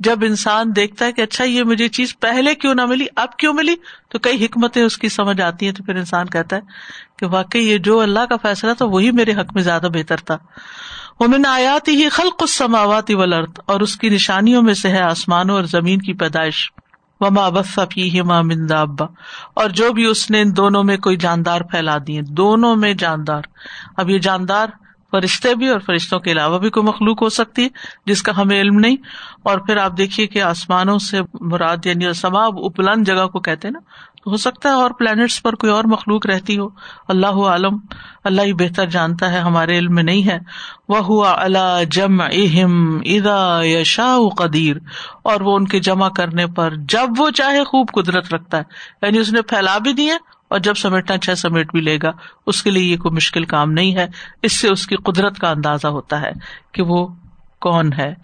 جب 0.00 0.18
انسان 0.22 0.76
دیکھتا 0.76 1.04
ہے 1.04 1.12
کہ 1.12 1.22
اچھا 1.22 1.44
یہ 1.44 1.62
مجھے 1.62 1.88
چیز 1.88 2.18
پہلے 2.20 2.54
کیوں 2.54 2.74
نہ 2.74 2.86
ملی، 2.86 3.06
اب 3.16 3.36
کیوں 3.36 3.54
ملی؟ 3.54 3.74
تو 4.08 4.18
کئی 4.18 4.44
حکمتیں 4.44 4.82
اس 4.82 4.98
کی 4.98 5.08
سمجھ 5.08 5.40
آتی 5.40 5.66
ہیں۔ 5.66 5.72
تو 5.72 5.84
پھر 5.84 5.96
انسان 5.96 6.26
کہتا 6.26 6.56
ہے 6.56 6.60
کہ 7.18 7.26
واقعی 7.26 7.68
یہ 7.68 7.78
جو 7.78 8.00
اللہ 8.00 8.20
کا 8.20 8.36
فیصلہ 8.42 8.72
تھا، 8.72 8.84
وہی 8.84 9.10
میرے 9.10 9.32
حق 9.32 9.54
میں 9.54 9.62
زیادہ 9.62 9.86
بہتر 9.92 10.16
تھا۔ 10.16 10.38
وہ 11.20 11.26
من 11.28 11.46
آیاتی 11.46 12.04
ہی 12.04 12.08
خلق 12.08 12.36
السماواتی 12.40 13.14
ولرد 13.14 13.58
اور 13.66 13.80
اس 13.80 13.96
کی 13.96 14.08
نشانیوں 14.08 14.62
میں 14.62 14.74
سے 14.74 14.88
ہے 14.88 15.00
آسمانوں 15.00 15.54
اور 15.54 15.64
زمین 15.64 15.98
کی 15.98 16.12
پیدائش۔ 16.12 16.70
وما 17.20 17.48
فی 17.60 18.20
ماں 18.20 18.42
مندا 18.42 18.80
ابا 18.80 19.06
اور 19.54 19.70
جو 19.70 19.92
بھی 19.92 20.04
اس 20.04 20.30
نے 20.30 20.40
ان 20.40 20.56
دونوں 20.56 20.84
میں 20.84 20.96
کوئی 20.96 21.16
جاندار 21.16 21.60
پھیلا 21.60 21.96
دیے 22.06 22.22
دونوں 22.22 22.76
میں 22.76 22.94
جاندار۔ 22.94 23.42
اب 23.96 24.10
یہ 24.10 24.18
جاندار 24.18 24.66
فرشتے 25.10 25.54
بھی 25.54 25.68
اور 25.68 25.80
فرشتوں 25.80 26.18
کے 26.18 26.32
علاوہ 26.32 26.58
بھی 26.58 26.70
کوئی 26.70 26.86
مخلوق 26.86 27.22
ہو 27.22 27.28
سکتی 27.28 27.62
ہے، 27.62 27.68
جس 28.06 28.22
کا 28.22 28.32
ہمیں 28.36 28.60
علم 28.60 28.78
نہیں۔ 28.78 28.96
اور 29.42 29.58
پھر 29.58 29.76
آپ 29.76 29.98
دیکھیے 29.98 30.26
کہ 30.26 30.42
آسمانوں 30.42 30.98
سے 30.98 31.20
مراد 31.40 31.86
یعنی 31.86 32.12
سماب 32.12 32.58
اپلند 32.64 33.06
جگہ 33.06 33.26
کو 33.26 33.40
کہتے 33.40 33.68
ہیں 33.68 33.72
نا 33.72 33.80
ہو 34.26 34.36
سکتا 34.36 34.68
ہے 34.68 34.74
اور 34.74 34.90
پلانٹس 34.90 35.42
پر 35.42 35.54
کوئی 35.54 35.72
اور 35.72 35.84
مخلوق 35.84 36.26
رہتی 36.26 36.58
ہو۔ 36.58 36.68
اللہ 37.08 37.26
عالم، 37.26 37.78
اللہ 38.24 38.42
ہی 38.42 38.52
بہتر 38.52 38.86
جانتا 38.86 39.32
ہے، 39.32 39.38
ہمارے 39.38 39.78
علم 39.78 39.94
میں 39.94 40.02
نہیں 40.02 40.28
ہے۔ 40.28 40.38
وہ 40.88 40.98
ہوا 40.98 41.42
اللہ 41.44 41.80
جم 41.90 42.20
اہم 42.20 43.00
ادا 43.04 43.60
یشا 43.62 44.16
قدیر 44.36 44.76
اور 45.22 45.40
وہ 45.40 45.56
ان 45.56 45.64
کے 45.64 45.80
جمع 45.80 46.08
کرنے 46.08 46.46
پر 46.46 46.74
جب 46.76 47.08
وہ 47.18 47.30
چاہے 47.30 47.64
خوب 47.64 47.86
قدرت 47.94 48.34
رکھتا 48.34 48.58
ہے۔ 48.58 48.62
یعنی 49.02 49.18
اس 49.18 49.32
نے 49.32 49.42
پھیلا 49.42 49.78
بھی 49.78 49.92
دیے 49.92 50.12
اور 50.48 50.58
جب 50.58 50.74
سمیٹنا 50.74 51.18
چھ 51.18 51.38
سمیٹ 51.38 51.72
بھی 51.72 51.80
لے 51.80 51.98
گا۔ 52.02 52.10
اس 52.46 52.62
کے 52.62 52.70
لیے 52.70 52.92
یہ 52.92 52.96
کوئی 52.96 53.14
مشکل 53.14 53.44
کام 53.44 53.72
نہیں 53.72 53.96
ہے۔ 53.96 54.06
اس 54.42 54.60
سے 54.60 54.68
اس 54.68 54.86
کی 54.86 54.96
قدرت 54.96 55.38
کا 55.38 55.50
اندازہ 55.50 55.86
ہوتا 55.86 56.20
ہے 56.20 56.32
کہ 56.72 56.82
وہ 56.82 57.06
کون 57.60 57.92
ہے۔ 57.92 58.14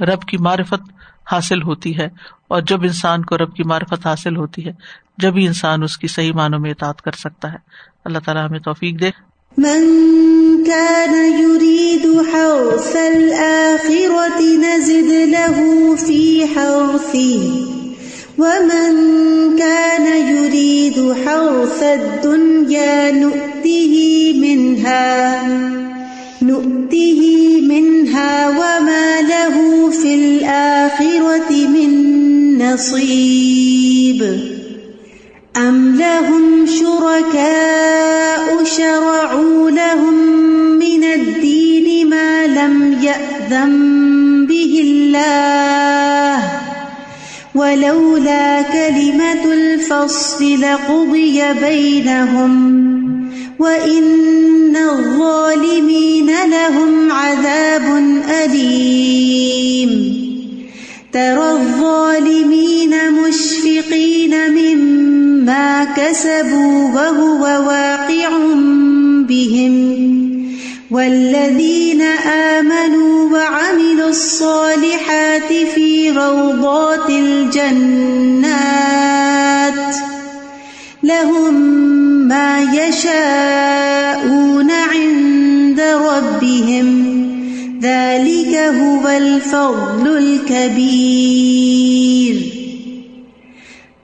رب 0.00 0.22
کی 0.22 0.36
معرفت 0.36 0.82
حاصل 1.32 1.62
ہوتی 1.62 1.98
ہے۔ 1.98 2.08
اور 2.48 2.60
جب 2.60 2.82
انسان 2.82 3.24
کو 3.24 3.38
رب 3.38 3.54
کی 3.54 3.62
معرفت 3.62 4.06
حاصل 4.06 4.36
ہوتی 4.36 4.66
ہے 4.66 4.72
جب 5.20 5.36
ہی 5.36 5.46
انسان 5.46 5.82
اس 5.82 5.98
کی 5.98 6.06
صحیح 6.06 6.32
معنوں 6.32 6.60
میں 6.60 6.70
اطاعت 6.70 7.02
کر 7.02 7.12
سکتا 7.12 7.52
ہے۔ 7.52 7.56
اللہ 8.04 8.18
تعالیٰ 8.24 8.48
ہمیں 8.48 8.58
توفیق 8.58 9.00
دے۔ 9.00 9.10
من 9.58 9.84
كان 10.66 11.14
يريد 11.40 12.06
حرث 12.06 12.96
الآخرة 12.96 14.44
نزد 14.44 15.10
له 15.10 15.62
في 16.06 16.44
حرثه 16.44 17.60
ومن 18.38 18.96
كان 19.58 20.06
يريد 20.06 20.98
حرث 20.98 21.82
الدنيا 21.82 23.10
نؤته 23.10 23.96
منها 24.38 25.42
نؤته 26.42 27.20
منها 27.62 28.48
وما 28.48 29.20
له 29.20 29.90
في 30.02 30.14
الآخرة 30.14 31.68
من 31.68 31.90
نصيب۔ 32.58 34.24
أم 35.56 35.96
لهم 35.96 36.66
شركاء 36.66 38.64
شرعوا 38.64 39.70
لهم 39.70 40.14
من 40.78 41.04
الدين 41.04 42.10
ما 42.10 42.46
لم 42.46 43.02
يأذن 43.02 44.46
به 44.46 44.80
الله 44.84 46.42
ولولا 47.54 48.62
كلمة 48.62 49.52
الفصل 49.52 50.60
لقضي 50.60 51.42
بينهم 51.52 52.80
وإن 53.58 54.76
الظالمين 54.76 56.26
لهم 56.26 57.12
عذاب 57.12 57.82
أليم 58.44 60.19
ترى 61.12 61.52
الظالمين 61.52 63.12
مشفقين 63.12 64.34
مما 64.50 65.84
كسبوا 65.84 66.94
وهو 66.94 67.42
واقع 67.42 68.28
بهم 69.28 70.00
والذين 70.90 72.02
آمنوا 72.02 73.30
وعملوا 73.30 74.08
الصالحات 74.08 75.52
في 75.74 76.10
روضات 76.10 77.10
الجنات 77.10 78.60
لهم 81.02 81.54
ما 82.28 82.62
يشاءون 82.62 84.70
عند 84.70 85.80
ربهم 85.80 86.99
ذلك 87.82 88.54
هو 88.56 89.08
الفضل 89.08 90.18
الكبير. 90.18 91.50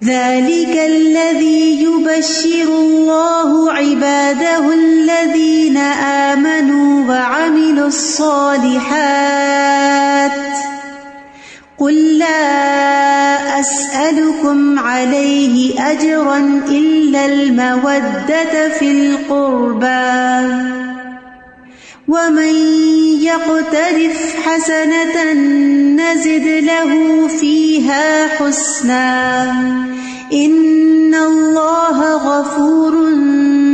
ذلك 0.05 0.79
الذي 0.87 1.83
يبشر 1.83 2.69
الله 2.69 3.73
عباده 3.73 4.75
الذين 4.75 5.77
آمنوا 5.77 7.09
وعملوا 7.09 7.87
الصالحات. 7.87 9.17
قل 11.79 12.19
لا 12.19 13.61
أسألكم 13.61 14.79
عليه 14.79 15.91
أجرا 15.93 16.39
إلا 16.69 17.27
المودة 17.27 18.69
في 18.79 18.91
القربان 18.91 20.86
ومن 22.09 22.55
يقترف 23.23 24.37
حسنة 24.47 25.33
نزد 25.99 26.47
له 26.47 26.91
فيها 27.29 28.29
حسنا 28.29 29.51
إن 30.33 31.15
الله 31.15 31.99
غفور 32.15 32.95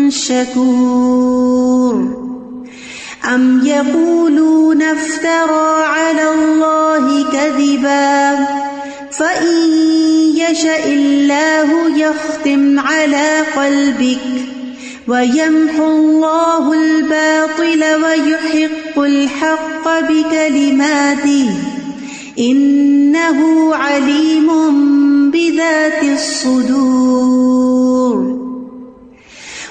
شكور 0.08 1.42
أم 3.34 3.66
يقولون 3.66 4.82
افترى 4.82 5.84
على 5.84 6.34
الله 6.34 7.24
كذبا 7.32 8.46
فإن 9.10 9.56
يشأ 10.36 10.84
الله 10.86 11.98
يختم 11.98 12.80
على 12.80 13.40
قلبك 13.56 14.51
وَيَمْحُ 15.08 15.74
اللَّهُ 15.80 16.72
الْبَاطِلَ 16.72 17.82
وَيُحِقُّ 18.04 18.98
الْحَقَّ 18.98 19.86
بِكَلِمَاتِهِ 20.08 21.50
إِنَّهُ 22.38 23.38
عَلِيمٌ 23.76 24.48
بِذَاتِ 25.30 26.02
الصُّدُورِ 26.04 27.62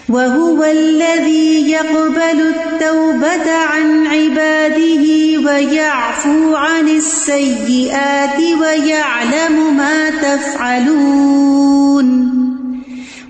وَهُوَ 0.09 0.63
الَّذِي 0.63 1.71
يَقْبَلُ 1.71 2.39
التَّوْبَةَ 2.51 3.51
عَنْ 3.51 4.07
عِبَادِهِ 4.07 5.05
وَيَعْفُو 5.45 6.55
عَنِ 6.55 6.87
السَّيِّئَاتِ 6.87 8.39
وَيَعْلَمُ 8.61 9.77
مَا 9.77 10.09
تَفْعَلُونَ 10.09 11.70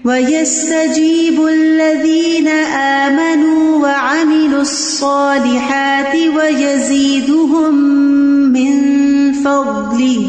وَيَسْتَجِيبُ 0.05 1.41
الَّذِينَ 1.45 2.47
آمَنُوا 2.47 3.77
وَعَمِلُوا 3.83 4.61
الصَّالِحَاتِ 4.61 6.15
وَيَزِيدُهُم 6.15 7.75
مِّن 8.53 8.73
فَضْلِهِ 9.45 10.23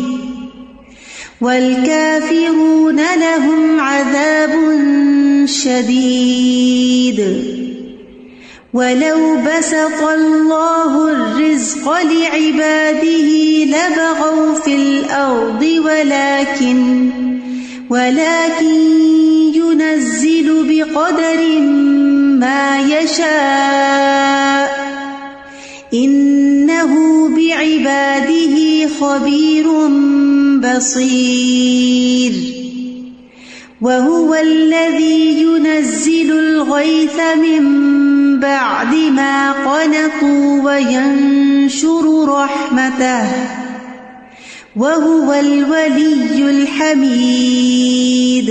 وَالْكَافِرُونَ 1.40 2.96
لَهُمْ 2.96 3.80
عَذَابٌ 3.80 4.52
شَدِيدٌ 5.46 7.20
وَلَوْ 8.74 9.36
بَسَطَ 9.46 10.00
اللَّهُ 10.02 10.92
الرِّزْقَ 11.12 11.86
لِعِبَادِهِ 11.88 13.28
لَبَغَوْا 13.64 14.54
فِي 14.64 14.74
الْأَرْضِ 14.74 15.62
وَلَكِنْ 15.62 17.10
وَلَكِنْ 17.90 19.51
ينزل 19.72 20.66
بقدر 20.68 21.60
ما 22.40 22.80
يشاء. 22.80 24.72
إنه 25.94 26.92
بعباده 27.28 28.88
خبير 29.00 29.66
بصير. 30.58 32.32
وهو 33.80 34.34
الذي 34.34 35.42
ينزل 35.42 36.38
الغيث 36.38 37.20
من 37.42 37.64
بعد 38.40 38.94
ما 38.94 39.52
قنطوا 39.52 40.62
وينشر 40.62 42.24
رحمته. 42.28 43.26
وهو 44.76 45.32
الولي 45.32 46.50
الحميد. 46.50 48.50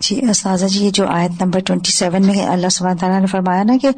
جی 0.00 0.20
اساتذہ 0.30 0.66
جی 0.66 0.84
یہ 0.84 0.90
جو 0.90 1.06
آیت 1.06 1.42
نمبر 1.42 1.60
ٹوینٹی 1.60 1.92
سیون 1.92 2.26
میں 2.26 2.46
اللہ 2.46 2.68
سبحانہ 2.68 2.98
تعالیٰ 2.98 3.18
نے 3.20 3.26
فرمایا 3.26 3.62
نا 3.62 3.72
کہ 3.82 3.88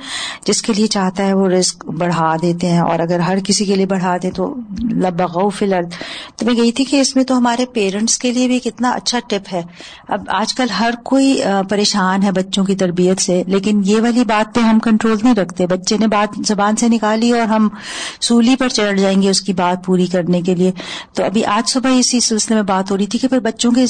جس 0.45 0.63
کے 0.63 0.73
لیے 0.73 0.87
چاہتا 0.87 1.27
ہے 1.27 1.35
وہ 1.35 1.49
رزق 1.49 1.85
بڑھا 1.99 2.35
دیتے 2.43 2.71
ہیں 2.71 2.81
اور 2.81 2.99
اگر 2.99 3.21
ہر 3.21 3.39
کسی 3.45 3.65
کے 3.65 3.77
لیے 3.77 3.87
بڑھا 3.87 4.17
دے 4.23 4.31
تو 4.31 4.55
لبغو 4.93 5.49
فی 5.49 5.67
الارض۔ 5.67 5.95
تو 6.37 6.47
میں 6.47 6.55
گئی 6.57 6.73
تھی 6.73 6.85
کہ 6.85 7.01
اس 7.01 7.15
میں 7.17 7.25
تو 7.25 7.39
ہمارے 7.39 7.67
پیرنٹس 7.67 8.19
کے 8.19 8.31
لیے 8.31 8.47
بھی 8.49 8.59
کتنا 8.59 8.91
اچھا 8.91 9.19
ٹپ 9.29 9.53
ہے۔ 9.53 9.63
اب 10.09 10.25
آج 10.29 10.55
کل 10.55 10.71
ہر 10.81 10.95
کوئی 11.05 11.41
پریشان 11.69 12.23
ہے 12.23 12.33
بچوں 12.33 12.65
کی 12.65 12.77
تربیت 12.77 13.21
سے، 13.21 13.43
لیکن 13.47 13.83
یہ 13.85 14.01
والی 14.01 14.25
بات 14.25 14.55
پہ 14.55 14.61
ہم 14.61 14.79
کنٹرول 14.79 15.17
نہیں 15.23 15.35
رکھتے۔ 15.35 15.67
بچے 15.67 15.97
نے 16.01 16.07
بات 16.07 16.39
زبان 16.47 16.77
سے 16.77 16.89
نکالی 16.89 17.31
اور 17.33 17.47
ہم 17.47 17.69
سولی 18.21 18.57
پر 18.57 18.69
چڑھ 18.69 19.01
جائیں 19.01 19.21
گے 19.23 19.31
اس 19.31 19.41
کی 19.41 19.53
بات 19.53 19.85
پوری 19.87 20.07
کرنے 20.07 20.43
کے 20.43 20.55
لیے۔ 20.55 20.73
تو 21.15 21.25
ابھی 21.25 21.45
آج 21.45 21.71
صبح 21.71 21.99
اسی 21.99 22.21
سلسلے 22.21 22.55
میں 22.55 22.63
بات 22.63 22.91
ہو 22.91 22.97
رہی 22.97 23.07
تھی 23.07 23.19
کہ 23.19 23.29
پھر 23.29 23.41
بچوں 23.41 23.73
کے 23.73 23.85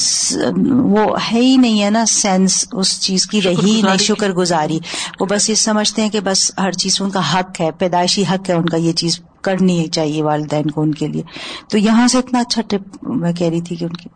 وہ 0.66 1.07
ہے 1.33 1.40
ہی 1.40 1.57
نہیں، 1.57 1.83
ہے 1.83 1.90
نا؟ 1.90 2.02
سینس 2.07 2.69
اس 2.73 3.01
چیز 3.01 3.27
کی 3.27 3.43
رہی 3.43 3.83
نہیں 3.85 3.97
شکر 3.97 4.31
گزاری۔ 4.31 4.79
وہ 5.21 5.27
بس 5.27 5.51
یہ 5.51 5.55
سمجھتے 5.55 6.03
ہیں 6.03 6.11
کہ 6.11 6.21
بس 6.21 6.53
ہر 6.59 6.73
چیز 6.73 7.03
ان 7.03 7.11
کا 7.11 7.35
حق 7.35 7.61
ہے 7.61 7.71
پیدائشی 7.71 8.23
حق 8.23 8.49
ہے 8.49 8.55
ان 8.55 8.69
کا 8.69 8.77
یہ 8.77 8.93
چیز 8.93 9.21
کرنی 9.43 9.87
چاہیے 9.87 10.23
والدین 10.23 10.71
کو 10.71 10.83
ان 10.83 10.95
کے 10.95 11.09
لیے۔ 11.09 11.23
تو 11.69 11.79
یہاں 11.79 12.09
سے 12.09 12.19
اتنا 12.19 12.41
اچھا 12.41 12.62
ٹپ 12.62 13.05
میں 13.05 13.33
کہہ 13.33 13.47
رہی 13.47 13.61
تھی 13.61 13.77
کہ 13.77 13.85
ان 13.85 13.93
کی 13.93 14.09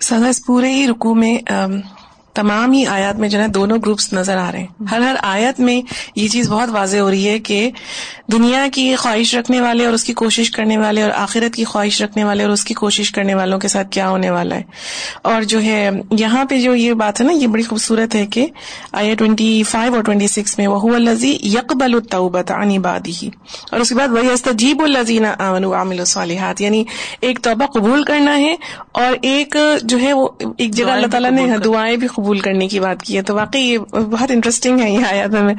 سزا 0.00 0.28
اس 0.28 0.46
پورے 0.46 0.72
ہی 0.74 0.86
رکو 0.88 1.14
میں 1.14 1.38
تمام 2.34 2.72
ہی 2.72 2.86
آیات 2.86 3.16
میں 3.16 3.28
جو 3.28 3.42
ہے 3.42 3.48
دونوں 3.48 3.78
گروپس 3.78 4.12
نظر 4.12 4.36
آ 4.36 4.52
رہے 4.52 4.58
ہیں۔ 4.58 4.66
ہر 4.90 5.00
ہر 5.00 5.14
آیت 5.22 5.60
میں 5.60 5.82
یہ 6.16 6.28
چیز 6.28 6.50
بہت 6.50 6.68
واضح 6.72 6.96
ہو 6.96 7.10
رہی 7.10 7.28
ہے 7.28 7.38
کہ 7.38 7.70
دنیا 8.32 8.66
کی 8.72 8.96
خواہش 8.96 9.34
رکھنے 9.34 9.60
والے 9.60 9.84
اور 9.84 9.94
اس 9.94 10.04
کی 10.04 10.12
کوشش 10.12 10.50
کرنے 10.50 10.78
والے 10.78 11.02
اور 11.02 11.10
آخرت 11.14 11.54
کی 11.54 11.64
خواہش 11.64 12.02
رکھنے 12.02 12.24
والے 12.24 12.44
اور 12.44 12.52
اس 12.52 12.64
کی 12.64 12.74
کوشش 12.74 13.12
کرنے 13.12 13.34
والوں 13.34 13.58
کے 13.58 13.68
ساتھ 13.68 13.90
کیا 13.90 14.08
ہونے 14.08 14.30
والا 14.30 14.56
ہے۔ 14.56 14.62
اور 15.22 15.42
جو 15.42 15.62
ہے 15.62 15.90
یہاں 16.18 16.44
پہ 16.44 16.60
جو 16.60 16.74
یہ 16.74 16.92
بات 16.92 17.20
ہے 17.20 17.26
نا 17.26 17.32
یہ 17.32 17.46
بڑی 17.46 17.62
خوبصورت 17.62 18.14
ہے 18.14 18.26
کہ 18.26 18.46
آیا 18.92 19.14
ٹوینٹی 19.14 19.62
فائیو 19.62 19.94
اور 19.94 20.02
ٹوینٹی 20.02 20.28
سکس 20.28 20.58
میں 20.58 20.66
وہ 20.66 20.94
الزی 20.94 21.38
یکبل 21.42 21.94
الطبت 21.94 22.50
عنی 22.50 22.78
بادی 22.78 23.12
ہی 23.22 23.30
اور 23.72 23.80
اس 23.80 23.88
کے 23.88 23.94
بعد 23.94 24.08
وہی 24.08 24.30
استجیب 24.30 24.82
الزین 24.82 25.26
امن 25.38 25.64
عامل 25.64 25.98
الصالحات۔ 25.98 26.60
یعنی 26.60 26.84
ایک 27.20 27.38
توبہ 27.42 27.66
قبول 27.66 28.04
کرنا 28.04 28.38
ہے 28.38 28.56
اور 28.92 29.16
ایک 29.22 29.56
جو 29.82 29.98
ہے 30.00 30.12
وہ 30.12 30.28
ایک 30.58 30.70
جگہ 30.70 30.90
اللہ 30.90 31.06
تعالیٰ 31.06 31.30
نے 31.30 31.58
دعائیں 31.64 31.96
بھی 31.96 32.06
قبول 32.06 32.23
قبول 32.24 32.38
کرنے 32.38 32.68
کی 32.68 32.80
بات 32.80 33.02
کی 33.02 33.16
ہے، 33.16 33.22
تو 33.22 33.34
واقعی 33.34 33.60
یہ 33.60 33.78
بہت 33.92 34.30
انٹرسٹنگ 34.30 34.80
ہے 34.80 34.90
یہ 34.90 35.04
آیات 35.10 35.30
میں 35.30 35.54